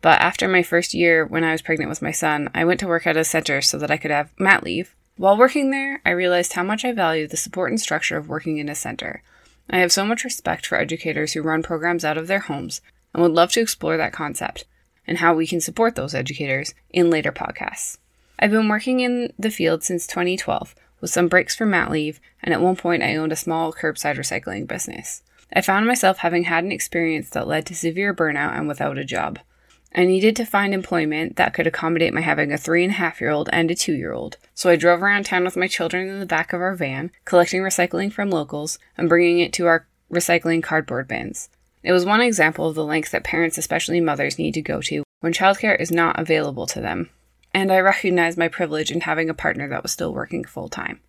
But 0.00 0.20
after 0.20 0.46
my 0.46 0.62
first 0.62 0.92
year, 0.92 1.24
when 1.24 1.44
I 1.44 1.52
was 1.52 1.62
pregnant 1.62 1.88
with 1.88 2.02
my 2.02 2.10
son, 2.10 2.50
I 2.54 2.64
went 2.64 2.78
to 2.80 2.86
work 2.86 3.06
at 3.06 3.16
a 3.16 3.24
center 3.24 3.62
so 3.62 3.78
that 3.78 3.90
I 3.90 3.96
could 3.96 4.10
have 4.10 4.38
mat 4.38 4.62
leave. 4.62 4.94
While 5.16 5.38
working 5.38 5.70
there, 5.70 6.02
I 6.04 6.10
realized 6.10 6.52
how 6.52 6.62
much 6.62 6.84
I 6.84 6.92
value 6.92 7.26
the 7.26 7.36
support 7.36 7.70
and 7.70 7.80
structure 7.80 8.16
of 8.16 8.28
working 8.28 8.58
in 8.58 8.68
a 8.68 8.74
center. 8.74 9.22
I 9.70 9.78
have 9.78 9.92
so 9.92 10.04
much 10.04 10.24
respect 10.24 10.66
for 10.66 10.76
educators 10.76 11.32
who 11.32 11.42
run 11.42 11.62
programs 11.62 12.04
out 12.04 12.18
of 12.18 12.26
their 12.26 12.40
homes 12.40 12.82
and 13.14 13.22
would 13.22 13.32
love 13.32 13.52
to 13.52 13.60
explore 13.60 13.96
that 13.96 14.12
concept 14.12 14.66
and 15.06 15.18
how 15.18 15.34
we 15.34 15.46
can 15.46 15.60
support 15.60 15.94
those 15.94 16.14
educators 16.14 16.74
in 16.90 17.10
later 17.10 17.32
podcasts. 17.32 17.98
I've 18.38 18.50
been 18.50 18.68
working 18.68 19.00
in 19.00 19.32
the 19.38 19.50
field 19.50 19.82
since 19.82 20.06
2012 20.06 20.74
with 21.00 21.10
some 21.10 21.28
breaks 21.28 21.54
for 21.54 21.66
mat 21.66 21.90
leave, 21.90 22.20
and 22.42 22.52
at 22.52 22.60
one 22.60 22.76
point 22.76 23.02
I 23.02 23.16
owned 23.16 23.32
a 23.32 23.36
small 23.36 23.72
curbside 23.72 24.16
recycling 24.16 24.66
business. 24.66 25.22
I 25.54 25.60
found 25.60 25.86
myself 25.86 26.18
having 26.18 26.44
had 26.44 26.64
an 26.64 26.72
experience 26.72 27.30
that 27.30 27.46
led 27.46 27.66
to 27.66 27.74
severe 27.74 28.14
burnout 28.14 28.56
and 28.56 28.66
without 28.66 28.98
a 28.98 29.04
job. 29.04 29.38
I 29.94 30.04
needed 30.04 30.34
to 30.36 30.44
find 30.44 30.74
employment 30.74 31.36
that 31.36 31.54
could 31.54 31.68
accommodate 31.68 32.12
my 32.12 32.20
having 32.20 32.52
a 32.52 32.58
three 32.58 32.82
and 32.82 32.92
a 32.92 32.96
half 32.96 33.20
year 33.20 33.30
old 33.30 33.48
and 33.52 33.70
a 33.70 33.76
two 33.76 33.92
year 33.92 34.12
old. 34.12 34.38
So 34.52 34.68
I 34.68 34.76
drove 34.76 35.02
around 35.02 35.26
town 35.26 35.44
with 35.44 35.56
my 35.56 35.68
children 35.68 36.08
in 36.08 36.18
the 36.18 36.26
back 36.26 36.52
of 36.52 36.60
our 36.60 36.74
van, 36.74 37.12
collecting 37.24 37.62
recycling 37.62 38.12
from 38.12 38.30
locals 38.30 38.78
and 38.98 39.08
bringing 39.08 39.38
it 39.38 39.52
to 39.54 39.66
our 39.66 39.86
recycling 40.12 40.62
cardboard 40.62 41.06
bins. 41.06 41.48
It 41.84 41.92
was 41.92 42.04
one 42.04 42.20
example 42.20 42.68
of 42.68 42.74
the 42.74 42.84
lengths 42.84 43.12
that 43.12 43.22
parents, 43.22 43.58
especially 43.58 44.00
mothers, 44.00 44.38
need 44.38 44.54
to 44.54 44.62
go 44.62 44.80
to 44.82 45.04
when 45.20 45.32
childcare 45.32 45.80
is 45.80 45.92
not 45.92 46.18
available 46.18 46.66
to 46.66 46.80
them 46.80 47.10
and 47.54 47.72
I 47.72 47.78
recognize 47.78 48.36
my 48.36 48.48
privilege 48.48 48.90
in 48.90 49.02
having 49.02 49.30
a 49.30 49.34
partner 49.34 49.68
that 49.68 49.84
was 49.84 49.92
still 49.92 50.12
working 50.12 50.44
full 50.44 50.68
time. 50.68 51.00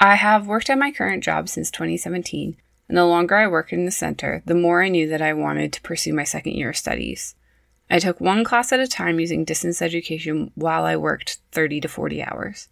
I 0.00 0.14
have 0.16 0.46
worked 0.46 0.70
at 0.70 0.78
my 0.78 0.90
current 0.90 1.22
job 1.22 1.48
since 1.48 1.70
2017, 1.70 2.56
and 2.88 2.98
the 2.98 3.04
longer 3.04 3.36
I 3.36 3.46
worked 3.46 3.72
in 3.72 3.84
the 3.84 3.90
center, 3.90 4.42
the 4.46 4.54
more 4.54 4.82
I 4.82 4.88
knew 4.88 5.06
that 5.08 5.22
I 5.22 5.34
wanted 5.34 5.72
to 5.74 5.82
pursue 5.82 6.14
my 6.14 6.24
second 6.24 6.54
year 6.54 6.70
of 6.70 6.76
studies. 6.76 7.34
I 7.90 7.98
took 7.98 8.18
one 8.18 8.44
class 8.44 8.72
at 8.72 8.80
a 8.80 8.88
time 8.88 9.20
using 9.20 9.44
distance 9.44 9.82
education 9.82 10.50
while 10.54 10.84
I 10.84 10.96
worked 10.96 11.38
30 11.52 11.82
to 11.82 11.88
40 11.88 12.24
hours. 12.24 12.68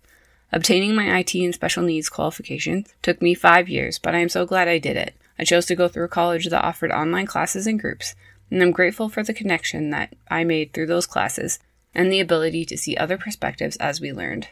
Obtaining 0.51 0.95
my 0.95 1.19
IT 1.19 1.35
and 1.35 1.55
special 1.55 1.83
needs 1.83 2.09
qualifications 2.09 2.95
took 3.03 3.21
me 3.21 3.35
five 3.35 3.69
years, 3.69 3.99
but 3.99 4.15
I 4.15 4.19
am 4.19 4.31
so 4.31 4.47
glad 4.47 4.69
I 4.69 4.79
did 4.79 4.97
it. 4.97 5.15
I 5.43 5.45
chose 5.45 5.67
to 5.67 5.75
go 5.75 5.89
through 5.89 6.05
a 6.05 6.09
college 6.09 6.47
that 6.47 6.65
offered 6.65 6.93
online 6.93 7.27
classes 7.27 7.67
and 7.67 7.81
groups, 7.81 8.15
and 8.49 8.63
I'm 8.63 8.71
grateful 8.71 9.09
for 9.09 9.25
the 9.25 9.35
connection 9.35 9.91
that 9.91 10.15
I 10.31 10.45
made 10.45 10.73
through 10.73 10.87
those 10.87 11.05
classes 11.05 11.59
and 11.97 12.13
the 12.13 12.21
ability 12.21 12.65
to 12.67 12.79
see 12.79 12.97
other 12.97 13.19
perspectives 13.19 13.77
as 13.79 14.01
we 14.01 14.13
learned. 14.13 14.47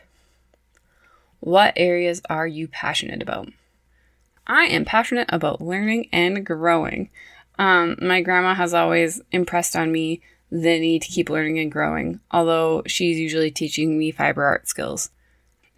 What 1.39 1.75
areas 1.77 2.23
are 2.29 2.49
you 2.49 2.67
passionate 2.67 3.23
about? 3.23 3.51
I 4.49 4.65
am 4.65 4.85
passionate 4.85 5.29
about 5.29 5.61
learning 5.61 6.09
and 6.13 6.45
growing. 6.45 7.11
Um, 7.57 7.97
my 8.03 8.21
grandma 8.21 8.55
has 8.55 8.75
always 8.75 9.23
impressed 9.31 9.77
on 9.77 9.93
me 9.93 10.21
the 10.51 10.81
need 10.81 11.03
to 11.03 11.13
keep 11.13 11.31
learning 11.31 11.61
and 11.61 11.71
growing, 11.71 12.19
although 12.33 12.83
she's 12.89 13.17
usually 13.17 13.53
teaching 13.53 13.97
me 13.97 14.11
fiber 14.11 14.43
art 14.43 14.67
skills. 14.67 15.11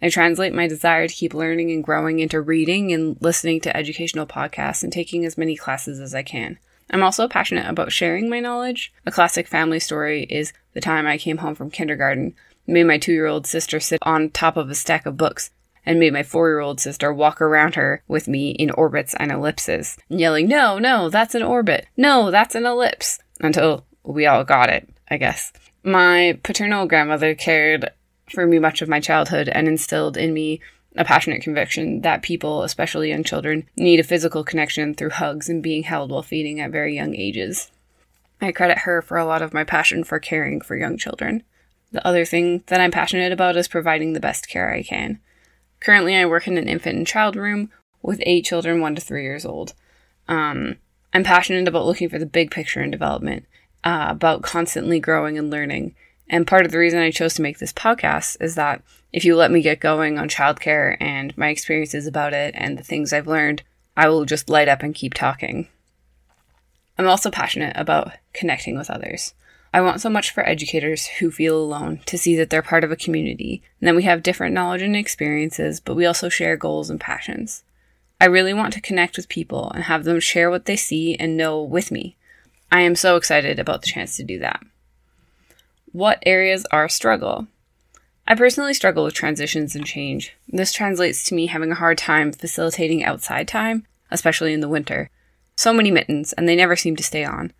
I 0.03 0.09
translate 0.09 0.53
my 0.53 0.67
desire 0.67 1.07
to 1.07 1.13
keep 1.13 1.33
learning 1.33 1.71
and 1.71 1.81
growing 1.81 2.19
into 2.19 2.41
reading 2.41 2.91
and 2.91 3.15
listening 3.21 3.61
to 3.61 3.75
educational 3.75 4.27
podcasts 4.27 4.83
and 4.83 4.91
taking 4.91 5.23
as 5.23 5.37
many 5.37 5.55
classes 5.55 6.01
as 6.01 6.13
I 6.13 6.23
can. 6.23 6.59
I'm 6.89 7.01
also 7.01 7.29
passionate 7.29 7.69
about 7.69 7.93
sharing 7.93 8.29
my 8.29 8.41
knowledge. 8.41 8.91
A 9.05 9.11
classic 9.11 9.47
family 9.47 9.79
story 9.79 10.23
is 10.23 10.51
the 10.73 10.81
time 10.81 11.07
I 11.07 11.17
came 11.17 11.37
home 11.37 11.55
from 11.55 11.71
kindergarten, 11.71 12.35
made 12.67 12.83
my 12.83 12.97
two 12.97 13.13
year 13.13 13.27
old 13.27 13.47
sister 13.47 13.79
sit 13.79 13.99
on 14.01 14.29
top 14.29 14.57
of 14.57 14.69
a 14.69 14.75
stack 14.75 15.05
of 15.05 15.15
books, 15.15 15.51
and 15.85 16.01
made 16.01 16.11
my 16.11 16.23
four 16.23 16.49
year 16.49 16.59
old 16.59 16.81
sister 16.81 17.13
walk 17.13 17.39
around 17.39 17.75
her 17.75 18.03
with 18.05 18.27
me 18.27 18.51
in 18.51 18.71
orbits 18.71 19.15
and 19.17 19.31
ellipses, 19.31 19.97
yelling, 20.09 20.49
No, 20.49 20.79
no, 20.79 21.09
that's 21.09 21.33
an 21.33 21.43
orbit. 21.43 21.87
No, 21.95 22.29
that's 22.29 22.55
an 22.55 22.65
ellipse. 22.65 23.19
Until 23.39 23.85
we 24.03 24.25
all 24.25 24.43
got 24.43 24.69
it, 24.69 24.89
I 25.09 25.15
guess. 25.15 25.53
My 25.81 26.37
paternal 26.43 26.87
grandmother 26.87 27.35
cared 27.35 27.89
for 28.29 28.45
me 28.45 28.59
much 28.59 28.81
of 28.81 28.89
my 28.89 28.99
childhood 28.99 29.49
and 29.49 29.67
instilled 29.67 30.17
in 30.17 30.33
me 30.33 30.59
a 30.95 31.05
passionate 31.05 31.41
conviction 31.41 32.01
that 32.01 32.21
people, 32.21 32.63
especially 32.63 33.09
young 33.09 33.23
children, 33.23 33.67
need 33.75 33.99
a 33.99 34.03
physical 34.03 34.43
connection 34.43 34.93
through 34.93 35.09
hugs 35.09 35.49
and 35.49 35.63
being 35.63 35.83
held 35.83 36.11
while 36.11 36.21
feeding 36.21 36.59
at 36.59 36.71
very 36.71 36.95
young 36.95 37.15
ages. 37.15 37.71
I 38.41 38.51
credit 38.51 38.79
her 38.79 39.01
for 39.01 39.17
a 39.17 39.25
lot 39.25 39.41
of 39.41 39.53
my 39.53 39.63
passion 39.63 40.03
for 40.03 40.19
caring 40.19 40.61
for 40.61 40.75
young 40.75 40.97
children. 40.97 41.43
The 41.91 42.05
other 42.05 42.25
thing 42.25 42.63
that 42.67 42.81
I'm 42.81 42.91
passionate 42.91 43.31
about 43.31 43.55
is 43.55 43.67
providing 43.67 44.13
the 44.13 44.19
best 44.19 44.49
care 44.49 44.71
I 44.71 44.83
can. 44.83 45.19
Currently, 45.79 46.15
I 46.15 46.25
work 46.25 46.47
in 46.47 46.57
an 46.57 46.67
infant 46.67 46.97
and 46.97 47.07
child 47.07 47.35
room 47.35 47.71
with 48.01 48.21
eight 48.25 48.45
children, 48.45 48.81
one 48.81 48.95
to 48.95 49.01
three 49.01 49.23
years 49.23 49.45
old. 49.45 49.73
Um, 50.27 50.77
I'm 51.13 51.23
passionate 51.23 51.67
about 51.67 51.85
looking 51.85 52.09
for 52.09 52.19
the 52.19 52.25
big 52.25 52.51
picture 52.51 52.81
in 52.81 52.91
development, 52.91 53.45
uh, 53.83 54.07
about 54.09 54.41
constantly 54.41 54.99
growing 54.99 55.37
and 55.37 55.49
learning, 55.49 55.95
and 56.29 56.47
part 56.47 56.65
of 56.65 56.71
the 56.71 56.77
reason 56.77 56.99
I 56.99 57.11
chose 57.11 57.33
to 57.35 57.41
make 57.41 57.59
this 57.59 57.73
podcast 57.73 58.37
is 58.41 58.55
that 58.55 58.81
if 59.11 59.25
you 59.25 59.35
let 59.35 59.51
me 59.51 59.61
get 59.61 59.79
going 59.79 60.17
on 60.17 60.29
childcare 60.29 60.97
and 60.99 61.37
my 61.37 61.49
experiences 61.49 62.07
about 62.07 62.33
it 62.33 62.55
and 62.57 62.77
the 62.77 62.83
things 62.83 63.13
I've 63.13 63.27
learned, 63.27 63.63
I 63.95 64.07
will 64.07 64.25
just 64.25 64.49
light 64.49 64.67
up 64.67 64.81
and 64.81 64.95
keep 64.95 65.13
talking. 65.13 65.67
I'm 66.97 67.07
also 67.07 67.29
passionate 67.29 67.75
about 67.75 68.13
connecting 68.33 68.77
with 68.77 68.89
others. 68.89 69.33
I 69.73 69.81
want 69.81 70.01
so 70.01 70.09
much 70.09 70.31
for 70.31 70.47
educators 70.47 71.07
who 71.07 71.31
feel 71.31 71.57
alone 71.57 72.01
to 72.05 72.17
see 72.17 72.35
that 72.35 72.51
they're 72.51 72.61
part 72.61 72.83
of 72.83 72.91
a 72.91 72.95
community 72.95 73.63
and 73.79 73.87
that 73.87 73.95
we 73.95 74.03
have 74.03 74.21
different 74.21 74.53
knowledge 74.53 74.83
and 74.83 74.95
experiences, 74.95 75.79
but 75.79 75.95
we 75.95 76.05
also 76.05 76.29
share 76.29 76.55
goals 76.55 76.89
and 76.91 76.99
passions. 76.99 77.63
I 78.21 78.25
really 78.25 78.53
want 78.53 78.73
to 78.73 78.81
connect 78.81 79.17
with 79.17 79.29
people 79.29 79.71
and 79.71 79.85
have 79.85 80.03
them 80.03 80.19
share 80.19 80.49
what 80.49 80.65
they 80.65 80.75
see 80.75 81.15
and 81.15 81.35
know 81.35 81.61
with 81.61 81.91
me. 81.91 82.15
I 82.71 82.81
am 82.81 82.95
so 82.95 83.15
excited 83.15 83.59
about 83.59 83.81
the 83.81 83.87
chance 83.87 84.15
to 84.17 84.23
do 84.23 84.39
that. 84.39 84.63
What 85.93 86.23
areas 86.25 86.65
are 86.71 86.89
struggle? 86.89 87.45
I 88.27 88.33
personally 88.33 88.73
struggle 88.73 89.03
with 89.03 89.13
transitions 89.13 89.75
and 89.75 89.85
change. 89.85 90.35
This 90.47 90.73
translates 90.73 91.23
to 91.25 91.35
me 91.35 91.45
having 91.45 91.71
a 91.71 91.75
hard 91.75 91.99
time 91.99 92.31
facilitating 92.31 93.03
outside 93.03 93.47
time, 93.47 93.85
especially 94.09 94.53
in 94.53 94.61
the 94.61 94.67
winter. 94.67 95.11
So 95.55 95.71
many 95.71 95.91
mittens, 95.91 96.33
and 96.33 96.49
they 96.49 96.55
never 96.55 96.75
seem 96.75 96.95
to 96.95 97.03
stay 97.03 97.23
on. 97.23 97.53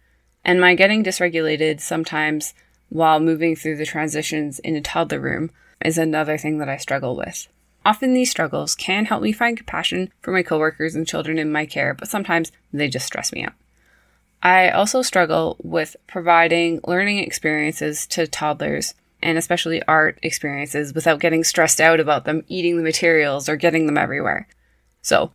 And 0.43 0.59
my 0.59 0.73
getting 0.73 1.03
dysregulated 1.03 1.79
sometimes 1.79 2.55
while 2.89 3.19
moving 3.19 3.55
through 3.55 3.77
the 3.77 3.85
transitions 3.85 4.57
in 4.57 4.75
a 4.75 4.81
toddler 4.81 5.19
room 5.19 5.51
is 5.85 5.99
another 5.99 6.39
thing 6.39 6.57
that 6.57 6.69
I 6.69 6.77
struggle 6.77 7.15
with. 7.15 7.47
Often 7.85 8.15
these 8.15 8.31
struggles 8.31 8.73
can 8.73 9.05
help 9.05 9.21
me 9.21 9.31
find 9.31 9.57
compassion 9.57 10.11
for 10.21 10.31
my 10.31 10.41
coworkers 10.41 10.95
and 10.95 11.07
children 11.07 11.37
in 11.37 11.51
my 11.51 11.67
care, 11.67 11.93
but 11.93 12.07
sometimes 12.07 12.51
they 12.71 12.87
just 12.87 13.05
stress 13.05 13.31
me 13.31 13.43
out. 13.43 13.53
I 14.43 14.71
also 14.71 15.01
struggle 15.01 15.55
with 15.63 15.95
providing 16.05 16.81
learning 16.85 17.19
experiences 17.19 18.05
to 18.07 18.27
toddlers 18.27 18.93
and 19.21 19.37
especially 19.37 19.81
art 19.83 20.19
experiences 20.21 20.93
without 20.93 21.21
getting 21.21 21.45
stressed 21.45 21.79
out 21.79 22.01
about 22.01 22.25
them 22.25 22.43
eating 22.49 22.75
the 22.75 22.83
materials 22.83 23.47
or 23.47 23.55
getting 23.55 23.85
them 23.85 23.97
everywhere. 23.97 24.49
So, 25.01 25.31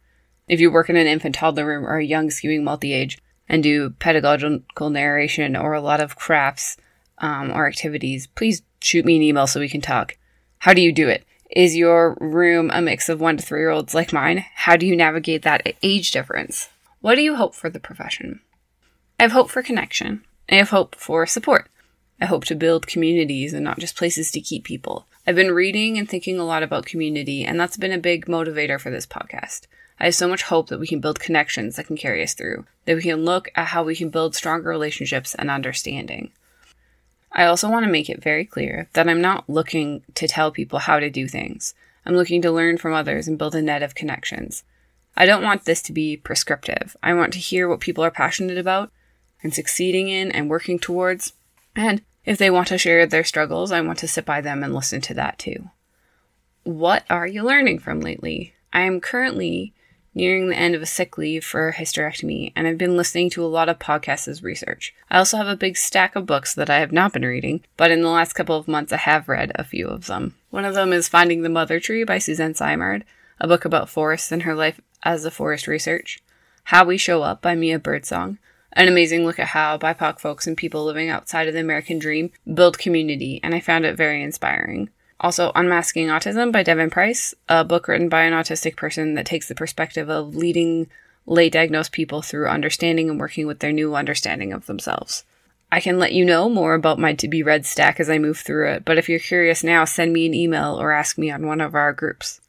if 0.46 0.60
you 0.60 0.70
work 0.70 0.90
in 0.90 0.96
an 0.96 1.06
infant 1.06 1.34
toddler 1.34 1.64
room 1.64 1.86
or 1.86 1.96
a 1.96 2.04
young 2.04 2.28
skewing 2.28 2.62
multi 2.62 2.92
age 2.92 3.18
and 3.48 3.62
do 3.62 3.90
pedagogical 3.98 4.90
narration 4.90 5.56
or 5.56 5.72
a 5.72 5.80
lot 5.80 6.02
of 6.02 6.16
crafts 6.16 6.76
um, 7.16 7.50
or 7.50 7.66
activities, 7.66 8.26
please 8.26 8.60
shoot 8.82 9.06
me 9.06 9.16
an 9.16 9.22
email 9.22 9.46
so 9.46 9.58
we 9.58 9.70
can 9.70 9.80
talk. 9.80 10.18
How 10.58 10.74
do 10.74 10.82
you 10.82 10.92
do 10.92 11.08
it? 11.08 11.24
Is 11.50 11.76
your 11.76 12.14
room 12.20 12.70
a 12.70 12.82
mix 12.82 13.08
of 13.08 13.22
one 13.22 13.38
to 13.38 13.42
three 13.42 13.60
year 13.60 13.70
olds 13.70 13.94
like 13.94 14.12
mine? 14.12 14.44
How 14.54 14.76
do 14.76 14.86
you 14.86 14.94
navigate 14.94 15.42
that 15.42 15.76
age 15.82 16.10
difference? 16.10 16.68
What 17.00 17.14
do 17.14 17.22
you 17.22 17.36
hope 17.36 17.54
for 17.54 17.70
the 17.70 17.80
profession? 17.80 18.40
I 19.20 19.24
have 19.24 19.32
hope 19.32 19.50
for 19.50 19.64
connection. 19.64 20.24
I 20.48 20.54
have 20.54 20.70
hope 20.70 20.94
for 20.94 21.26
support. 21.26 21.68
I 22.20 22.26
hope 22.26 22.44
to 22.44 22.54
build 22.54 22.86
communities 22.86 23.52
and 23.52 23.64
not 23.64 23.80
just 23.80 23.96
places 23.96 24.30
to 24.30 24.40
keep 24.40 24.62
people. 24.62 25.06
I've 25.26 25.34
been 25.34 25.50
reading 25.50 25.98
and 25.98 26.08
thinking 26.08 26.38
a 26.38 26.44
lot 26.44 26.62
about 26.62 26.86
community, 26.86 27.44
and 27.44 27.58
that's 27.58 27.76
been 27.76 27.90
a 27.90 27.98
big 27.98 28.26
motivator 28.26 28.80
for 28.80 28.90
this 28.90 29.08
podcast. 29.08 29.62
I 29.98 30.04
have 30.04 30.14
so 30.14 30.28
much 30.28 30.42
hope 30.42 30.68
that 30.68 30.78
we 30.78 30.86
can 30.86 31.00
build 31.00 31.18
connections 31.18 31.74
that 31.74 31.88
can 31.88 31.96
carry 31.96 32.22
us 32.22 32.34
through, 32.34 32.64
that 32.84 32.94
we 32.94 33.02
can 33.02 33.24
look 33.24 33.50
at 33.56 33.66
how 33.66 33.82
we 33.82 33.96
can 33.96 34.08
build 34.08 34.36
stronger 34.36 34.68
relationships 34.68 35.34
and 35.34 35.50
understanding. 35.50 36.30
I 37.32 37.44
also 37.46 37.68
want 37.68 37.84
to 37.86 37.90
make 37.90 38.08
it 38.08 38.22
very 38.22 38.44
clear 38.44 38.88
that 38.92 39.08
I'm 39.08 39.20
not 39.20 39.50
looking 39.50 40.04
to 40.14 40.28
tell 40.28 40.52
people 40.52 40.78
how 40.78 41.00
to 41.00 41.10
do 41.10 41.26
things. 41.26 41.74
I'm 42.06 42.14
looking 42.14 42.40
to 42.42 42.52
learn 42.52 42.78
from 42.78 42.94
others 42.94 43.26
and 43.26 43.36
build 43.36 43.56
a 43.56 43.62
net 43.62 43.82
of 43.82 43.96
connections. 43.96 44.62
I 45.16 45.26
don't 45.26 45.42
want 45.42 45.64
this 45.64 45.82
to 45.82 45.92
be 45.92 46.16
prescriptive. 46.16 46.96
I 47.02 47.14
want 47.14 47.32
to 47.32 47.40
hear 47.40 47.68
what 47.68 47.80
people 47.80 48.04
are 48.04 48.12
passionate 48.12 48.58
about 48.58 48.92
and 49.42 49.54
succeeding 49.54 50.08
in 50.08 50.30
and 50.32 50.50
working 50.50 50.78
towards. 50.78 51.32
And 51.76 52.02
if 52.24 52.38
they 52.38 52.50
want 52.50 52.68
to 52.68 52.78
share 52.78 53.06
their 53.06 53.24
struggles, 53.24 53.72
I 53.72 53.80
want 53.80 53.98
to 54.00 54.08
sit 54.08 54.24
by 54.24 54.40
them 54.40 54.62
and 54.62 54.74
listen 54.74 55.00
to 55.02 55.14
that 55.14 55.38
too. 55.38 55.70
What 56.64 57.04
are 57.08 57.26
you 57.26 57.42
learning 57.42 57.78
from 57.78 58.00
lately? 58.00 58.54
I 58.72 58.82
am 58.82 59.00
currently 59.00 59.72
nearing 60.14 60.48
the 60.48 60.56
end 60.56 60.74
of 60.74 60.82
a 60.82 60.86
sick 60.86 61.16
leave 61.16 61.44
for 61.44 61.72
hysterectomy, 61.72 62.52
and 62.56 62.66
I've 62.66 62.76
been 62.76 62.96
listening 62.96 63.30
to 63.30 63.44
a 63.44 63.46
lot 63.46 63.68
of 63.68 63.78
podcasts 63.78 64.26
as 64.26 64.42
research. 64.42 64.94
I 65.10 65.18
also 65.18 65.36
have 65.36 65.46
a 65.46 65.56
big 65.56 65.76
stack 65.76 66.16
of 66.16 66.26
books 66.26 66.54
that 66.54 66.68
I 66.68 66.80
have 66.80 66.92
not 66.92 67.12
been 67.12 67.24
reading, 67.24 67.64
but 67.76 67.90
in 67.90 68.02
the 68.02 68.08
last 68.08 68.32
couple 68.32 68.56
of 68.56 68.68
months 68.68 68.92
I 68.92 68.96
have 68.96 69.28
read 69.28 69.52
a 69.54 69.64
few 69.64 69.86
of 69.86 70.06
them. 70.06 70.34
One 70.50 70.64
of 70.64 70.74
them 70.74 70.92
is 70.92 71.08
Finding 71.08 71.42
the 71.42 71.48
Mother 71.48 71.78
Tree 71.78 72.04
by 72.04 72.18
Suzanne 72.18 72.54
Simard, 72.54 73.04
a 73.38 73.46
book 73.46 73.64
about 73.64 73.88
forests 73.88 74.32
and 74.32 74.42
her 74.42 74.54
life 74.54 74.80
as 75.04 75.24
a 75.24 75.30
forest 75.30 75.66
research. 75.66 76.20
How 76.64 76.84
We 76.84 76.98
Show 76.98 77.22
Up 77.22 77.40
by 77.40 77.54
Mia 77.54 77.78
Birdsong, 77.78 78.38
an 78.72 78.88
amazing 78.88 79.24
look 79.24 79.38
at 79.38 79.48
how 79.48 79.78
BIPOC 79.78 80.20
folks 80.20 80.46
and 80.46 80.56
people 80.56 80.84
living 80.84 81.08
outside 81.08 81.48
of 81.48 81.54
the 81.54 81.60
American 81.60 81.98
dream 81.98 82.30
build 82.52 82.78
community, 82.78 83.40
and 83.42 83.54
I 83.54 83.60
found 83.60 83.84
it 83.84 83.96
very 83.96 84.22
inspiring. 84.22 84.90
Also, 85.20 85.50
Unmasking 85.54 86.06
Autism 86.06 86.52
by 86.52 86.62
Devon 86.62 86.90
Price, 86.90 87.34
a 87.48 87.64
book 87.64 87.88
written 87.88 88.08
by 88.08 88.22
an 88.22 88.32
autistic 88.32 88.76
person 88.76 89.14
that 89.14 89.26
takes 89.26 89.48
the 89.48 89.54
perspective 89.54 90.08
of 90.08 90.36
leading 90.36 90.88
late 91.26 91.52
diagnosed 91.52 91.92
people 91.92 92.22
through 92.22 92.48
understanding 92.48 93.10
and 93.10 93.18
working 93.18 93.46
with 93.46 93.58
their 93.58 93.72
new 93.72 93.94
understanding 93.94 94.52
of 94.52 94.66
themselves. 94.66 95.24
I 95.70 95.80
can 95.80 95.98
let 95.98 96.12
you 96.12 96.24
know 96.24 96.48
more 96.48 96.74
about 96.74 96.98
my 96.98 97.12
to 97.14 97.28
be 97.28 97.42
read 97.42 97.66
stack 97.66 98.00
as 98.00 98.08
I 98.08 98.18
move 98.18 98.38
through 98.38 98.70
it, 98.70 98.84
but 98.84 98.96
if 98.96 99.08
you're 99.08 99.18
curious 99.18 99.62
now, 99.62 99.84
send 99.84 100.12
me 100.12 100.24
an 100.24 100.34
email 100.34 100.80
or 100.80 100.92
ask 100.92 101.18
me 101.18 101.30
on 101.30 101.46
one 101.46 101.60
of 101.60 101.74
our 101.74 101.92
groups. 101.92 102.40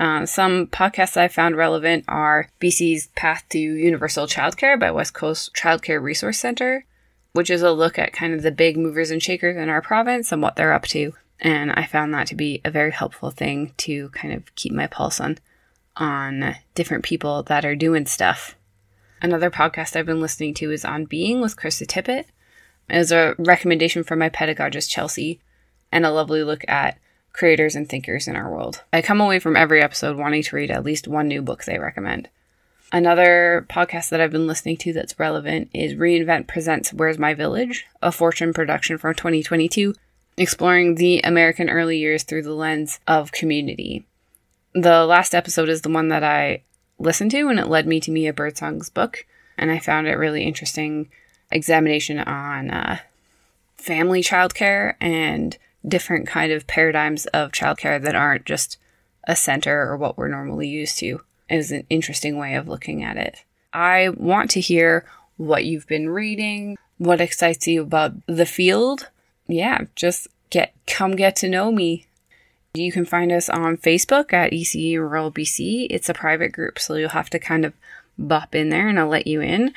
Uh, 0.00 0.24
some 0.24 0.66
podcasts 0.66 1.18
I 1.18 1.28
found 1.28 1.58
relevant 1.58 2.06
are 2.08 2.48
BC's 2.58 3.08
Path 3.08 3.44
to 3.50 3.58
Universal 3.58 4.28
Childcare 4.28 4.80
by 4.80 4.90
West 4.90 5.12
Coast 5.12 5.54
Childcare 5.54 6.02
Resource 6.02 6.38
Center, 6.38 6.86
which 7.34 7.50
is 7.50 7.60
a 7.60 7.70
look 7.70 7.98
at 7.98 8.14
kind 8.14 8.32
of 8.32 8.40
the 8.40 8.50
big 8.50 8.78
movers 8.78 9.10
and 9.10 9.22
shakers 9.22 9.58
in 9.58 9.68
our 9.68 9.82
province 9.82 10.32
and 10.32 10.40
what 10.40 10.56
they're 10.56 10.72
up 10.72 10.84
to. 10.86 11.12
And 11.38 11.70
I 11.72 11.84
found 11.84 12.14
that 12.14 12.26
to 12.28 12.34
be 12.34 12.62
a 12.64 12.70
very 12.70 12.92
helpful 12.92 13.30
thing 13.30 13.74
to 13.78 14.08
kind 14.10 14.32
of 14.32 14.54
keep 14.54 14.72
my 14.72 14.86
pulse 14.86 15.20
on 15.20 15.36
on 15.96 16.56
different 16.74 17.04
people 17.04 17.42
that 17.42 17.66
are 17.66 17.76
doing 17.76 18.06
stuff. 18.06 18.56
Another 19.20 19.50
podcast 19.50 19.96
I've 19.96 20.06
been 20.06 20.22
listening 20.22 20.54
to 20.54 20.70
is 20.70 20.82
On 20.82 21.04
Being 21.04 21.42
with 21.42 21.56
Krista 21.56 21.86
Tippett. 21.86 22.24
It 22.88 22.96
was 22.96 23.12
a 23.12 23.34
recommendation 23.38 24.02
from 24.02 24.20
my 24.20 24.30
pedagogist 24.30 24.88
Chelsea 24.88 25.40
and 25.92 26.06
a 26.06 26.10
lovely 26.10 26.42
look 26.42 26.64
at 26.68 26.96
creators 27.32 27.76
and 27.76 27.88
thinkers 27.88 28.26
in 28.28 28.36
our 28.36 28.50
world. 28.50 28.82
I 28.92 29.02
come 29.02 29.20
away 29.20 29.38
from 29.38 29.56
every 29.56 29.82
episode 29.82 30.16
wanting 30.16 30.42
to 30.42 30.56
read 30.56 30.70
at 30.70 30.84
least 30.84 31.08
one 31.08 31.28
new 31.28 31.42
book 31.42 31.64
they 31.64 31.78
recommend. 31.78 32.28
Another 32.92 33.66
podcast 33.70 34.08
that 34.08 34.20
I've 34.20 34.32
been 34.32 34.48
listening 34.48 34.76
to 34.78 34.92
that's 34.92 35.18
relevant 35.18 35.70
is 35.72 35.94
Reinvent 35.94 36.48
Presents 36.48 36.92
Where's 36.92 37.18
My 37.18 37.34
Village, 37.34 37.86
a 38.02 38.10
Fortune 38.10 38.52
production 38.52 38.98
from 38.98 39.14
2022. 39.14 39.94
exploring 40.36 40.94
the 40.94 41.20
American 41.20 41.68
early 41.68 41.98
years 41.98 42.22
through 42.22 42.42
the 42.42 42.54
lens 42.54 42.98
of 43.06 43.30
community. 43.30 44.06
The 44.74 45.04
last 45.04 45.34
episode 45.34 45.68
is 45.68 45.82
the 45.82 45.90
one 45.90 46.08
that 46.08 46.24
I 46.24 46.62
listened 46.98 47.30
to, 47.32 47.48
and 47.48 47.58
it 47.58 47.68
led 47.68 47.86
me 47.86 48.00
to 48.00 48.10
Mia 48.10 48.32
Birdsong's 48.32 48.88
book, 48.88 49.26
and 49.58 49.70
I 49.70 49.78
found 49.78 50.06
it 50.06 50.14
really 50.14 50.44
interesting 50.44 51.10
examination 51.52 52.18
on 52.20 52.70
uh, 52.70 52.98
family 53.76 54.22
childcare 54.22 54.94
and 55.00 55.58
different 55.86 56.26
kind 56.26 56.52
of 56.52 56.66
paradigms 56.66 57.26
of 57.26 57.52
childcare 57.52 58.00
that 58.02 58.14
aren't 58.14 58.44
just 58.44 58.76
a 59.24 59.36
center 59.36 59.82
or 59.82 59.96
what 59.96 60.16
we're 60.16 60.28
normally 60.28 60.68
used 60.68 60.98
to. 60.98 61.20
Was 61.50 61.72
an 61.72 61.84
interesting 61.90 62.38
way 62.38 62.54
of 62.54 62.68
looking 62.68 63.02
at 63.02 63.16
it. 63.16 63.44
I 63.72 64.10
want 64.10 64.50
to 64.52 64.60
hear 64.60 65.04
what 65.36 65.64
you've 65.64 65.86
been 65.86 66.08
reading, 66.08 66.76
what 66.98 67.20
excites 67.20 67.66
you 67.66 67.82
about 67.82 68.14
the 68.26 68.46
field. 68.46 69.08
Yeah, 69.48 69.86
just 69.96 70.28
get 70.50 70.74
come 70.86 71.16
get 71.16 71.34
to 71.36 71.48
know 71.48 71.72
me. 71.72 72.06
You 72.74 72.92
can 72.92 73.04
find 73.04 73.32
us 73.32 73.48
on 73.48 73.78
Facebook 73.78 74.32
at 74.32 74.52
ECE 74.52 74.96
Rural 74.96 75.32
BC. 75.32 75.88
It's 75.90 76.08
a 76.08 76.14
private 76.14 76.52
group, 76.52 76.78
so 76.78 76.94
you'll 76.94 77.08
have 77.08 77.30
to 77.30 77.40
kind 77.40 77.64
of 77.64 77.72
bop 78.16 78.54
in 78.54 78.68
there 78.68 78.86
and 78.86 78.98
I'll 78.98 79.08
let 79.08 79.26
you 79.26 79.40
in. 79.40 79.72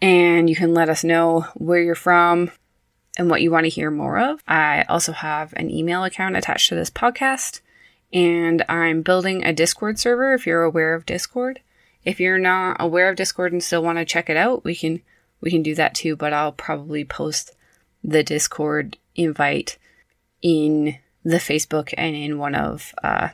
And 0.00 0.48
you 0.48 0.56
can 0.56 0.72
let 0.72 0.88
us 0.88 1.04
know 1.04 1.46
where 1.54 1.82
you're 1.82 1.94
from 1.94 2.50
and 3.16 3.30
what 3.30 3.42
you 3.42 3.50
want 3.50 3.64
to 3.64 3.70
hear 3.70 3.90
more 3.90 4.18
of. 4.18 4.42
I 4.46 4.84
also 4.88 5.12
have 5.12 5.52
an 5.56 5.70
email 5.70 6.04
account 6.04 6.36
attached 6.36 6.68
to 6.68 6.74
this 6.74 6.90
podcast, 6.90 7.60
and 8.12 8.64
I'm 8.68 9.02
building 9.02 9.44
a 9.44 9.52
Discord 9.52 9.98
server 9.98 10.34
if 10.34 10.46
you're 10.46 10.62
aware 10.62 10.94
of 10.94 11.06
Discord. 11.06 11.60
If 12.04 12.20
you're 12.20 12.38
not 12.38 12.76
aware 12.80 13.08
of 13.08 13.16
Discord 13.16 13.52
and 13.52 13.62
still 13.62 13.82
want 13.82 13.98
to 13.98 14.04
check 14.04 14.28
it 14.28 14.36
out, 14.36 14.64
we 14.64 14.74
can 14.74 15.02
we 15.40 15.50
can 15.50 15.62
do 15.62 15.74
that 15.74 15.94
too, 15.94 16.16
but 16.16 16.32
I'll 16.32 16.52
probably 16.52 17.04
post 17.04 17.52
the 18.02 18.22
Discord 18.22 18.96
invite 19.14 19.78
in 20.42 20.98
the 21.24 21.36
Facebook 21.36 21.92
and 21.96 22.14
in 22.14 22.38
one 22.38 22.54
of 22.54 22.94
uh, 23.02 23.30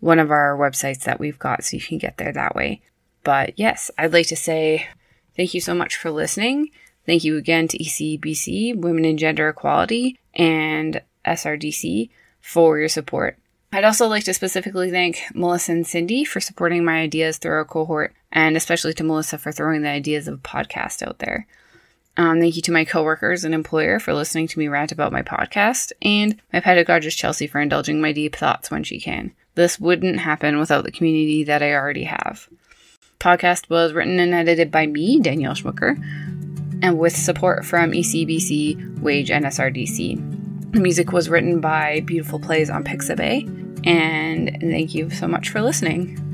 one 0.00 0.18
of 0.18 0.30
our 0.30 0.56
websites 0.56 1.00
that 1.00 1.20
we've 1.20 1.38
got, 1.38 1.64
so 1.64 1.76
you 1.76 1.82
can 1.82 1.98
get 1.98 2.16
there 2.16 2.32
that 2.32 2.54
way. 2.54 2.80
But 3.24 3.58
yes, 3.58 3.90
I'd 3.98 4.12
like 4.12 4.26
to 4.28 4.36
say 4.36 4.88
thank 5.36 5.54
you 5.54 5.60
so 5.60 5.74
much 5.74 5.96
for 5.96 6.10
listening. 6.10 6.70
Thank 7.08 7.24
you 7.24 7.38
again 7.38 7.68
to 7.68 7.78
ECEBC, 7.78 8.76
Women 8.76 9.06
and 9.06 9.18
Gender 9.18 9.48
Equality, 9.48 10.18
and 10.34 11.00
SRDC 11.24 12.10
for 12.42 12.78
your 12.78 12.90
support. 12.90 13.38
I'd 13.72 13.84
also 13.84 14.08
like 14.08 14.24
to 14.24 14.34
specifically 14.34 14.90
thank 14.90 15.22
Melissa 15.32 15.72
and 15.72 15.86
Cindy 15.86 16.22
for 16.26 16.40
supporting 16.40 16.84
my 16.84 17.00
ideas 17.00 17.38
through 17.38 17.52
our 17.52 17.64
cohort, 17.64 18.12
and 18.30 18.58
especially 18.58 18.92
to 18.92 19.04
Melissa 19.04 19.38
for 19.38 19.52
throwing 19.52 19.80
the 19.80 19.88
ideas 19.88 20.28
of 20.28 20.34
a 20.34 20.42
podcast 20.42 21.02
out 21.02 21.18
there. 21.20 21.46
Um, 22.18 22.40
thank 22.40 22.56
you 22.56 22.62
to 22.62 22.72
my 22.72 22.84
coworkers 22.84 23.42
and 23.42 23.54
employer 23.54 23.98
for 23.98 24.12
listening 24.12 24.46
to 24.48 24.58
me 24.58 24.68
rant 24.68 24.92
about 24.92 25.10
my 25.10 25.22
podcast, 25.22 25.92
and 26.02 26.36
my 26.52 26.60
pedagogist 26.60 27.16
Chelsea 27.16 27.46
for 27.46 27.58
indulging 27.58 28.02
my 28.02 28.12
deep 28.12 28.36
thoughts 28.36 28.70
when 28.70 28.84
she 28.84 29.00
can. 29.00 29.32
This 29.54 29.80
wouldn't 29.80 30.18
happen 30.18 30.58
without 30.58 30.84
the 30.84 30.92
community 30.92 31.42
that 31.44 31.62
I 31.62 31.72
already 31.72 32.04
have. 32.04 32.50
Podcast 33.18 33.70
was 33.70 33.94
written 33.94 34.20
and 34.20 34.34
edited 34.34 34.70
by 34.70 34.86
me, 34.86 35.20
Danielle 35.20 35.54
Schmucker, 35.54 35.96
and 36.82 36.98
with 36.98 37.16
support 37.16 37.64
from 37.64 37.92
ECEBC, 37.92 39.00
Wage, 39.00 39.30
and 39.30 39.44
SRDC. 39.44 40.72
The 40.72 40.80
music 40.80 41.12
was 41.12 41.28
written 41.28 41.60
by 41.60 42.00
Beautiful 42.00 42.38
Plays 42.38 42.70
on 42.70 42.84
Pixabay, 42.84 43.86
and 43.86 44.58
thank 44.60 44.94
you 44.94 45.10
so 45.10 45.26
much 45.26 45.48
for 45.48 45.60
listening. 45.62 46.27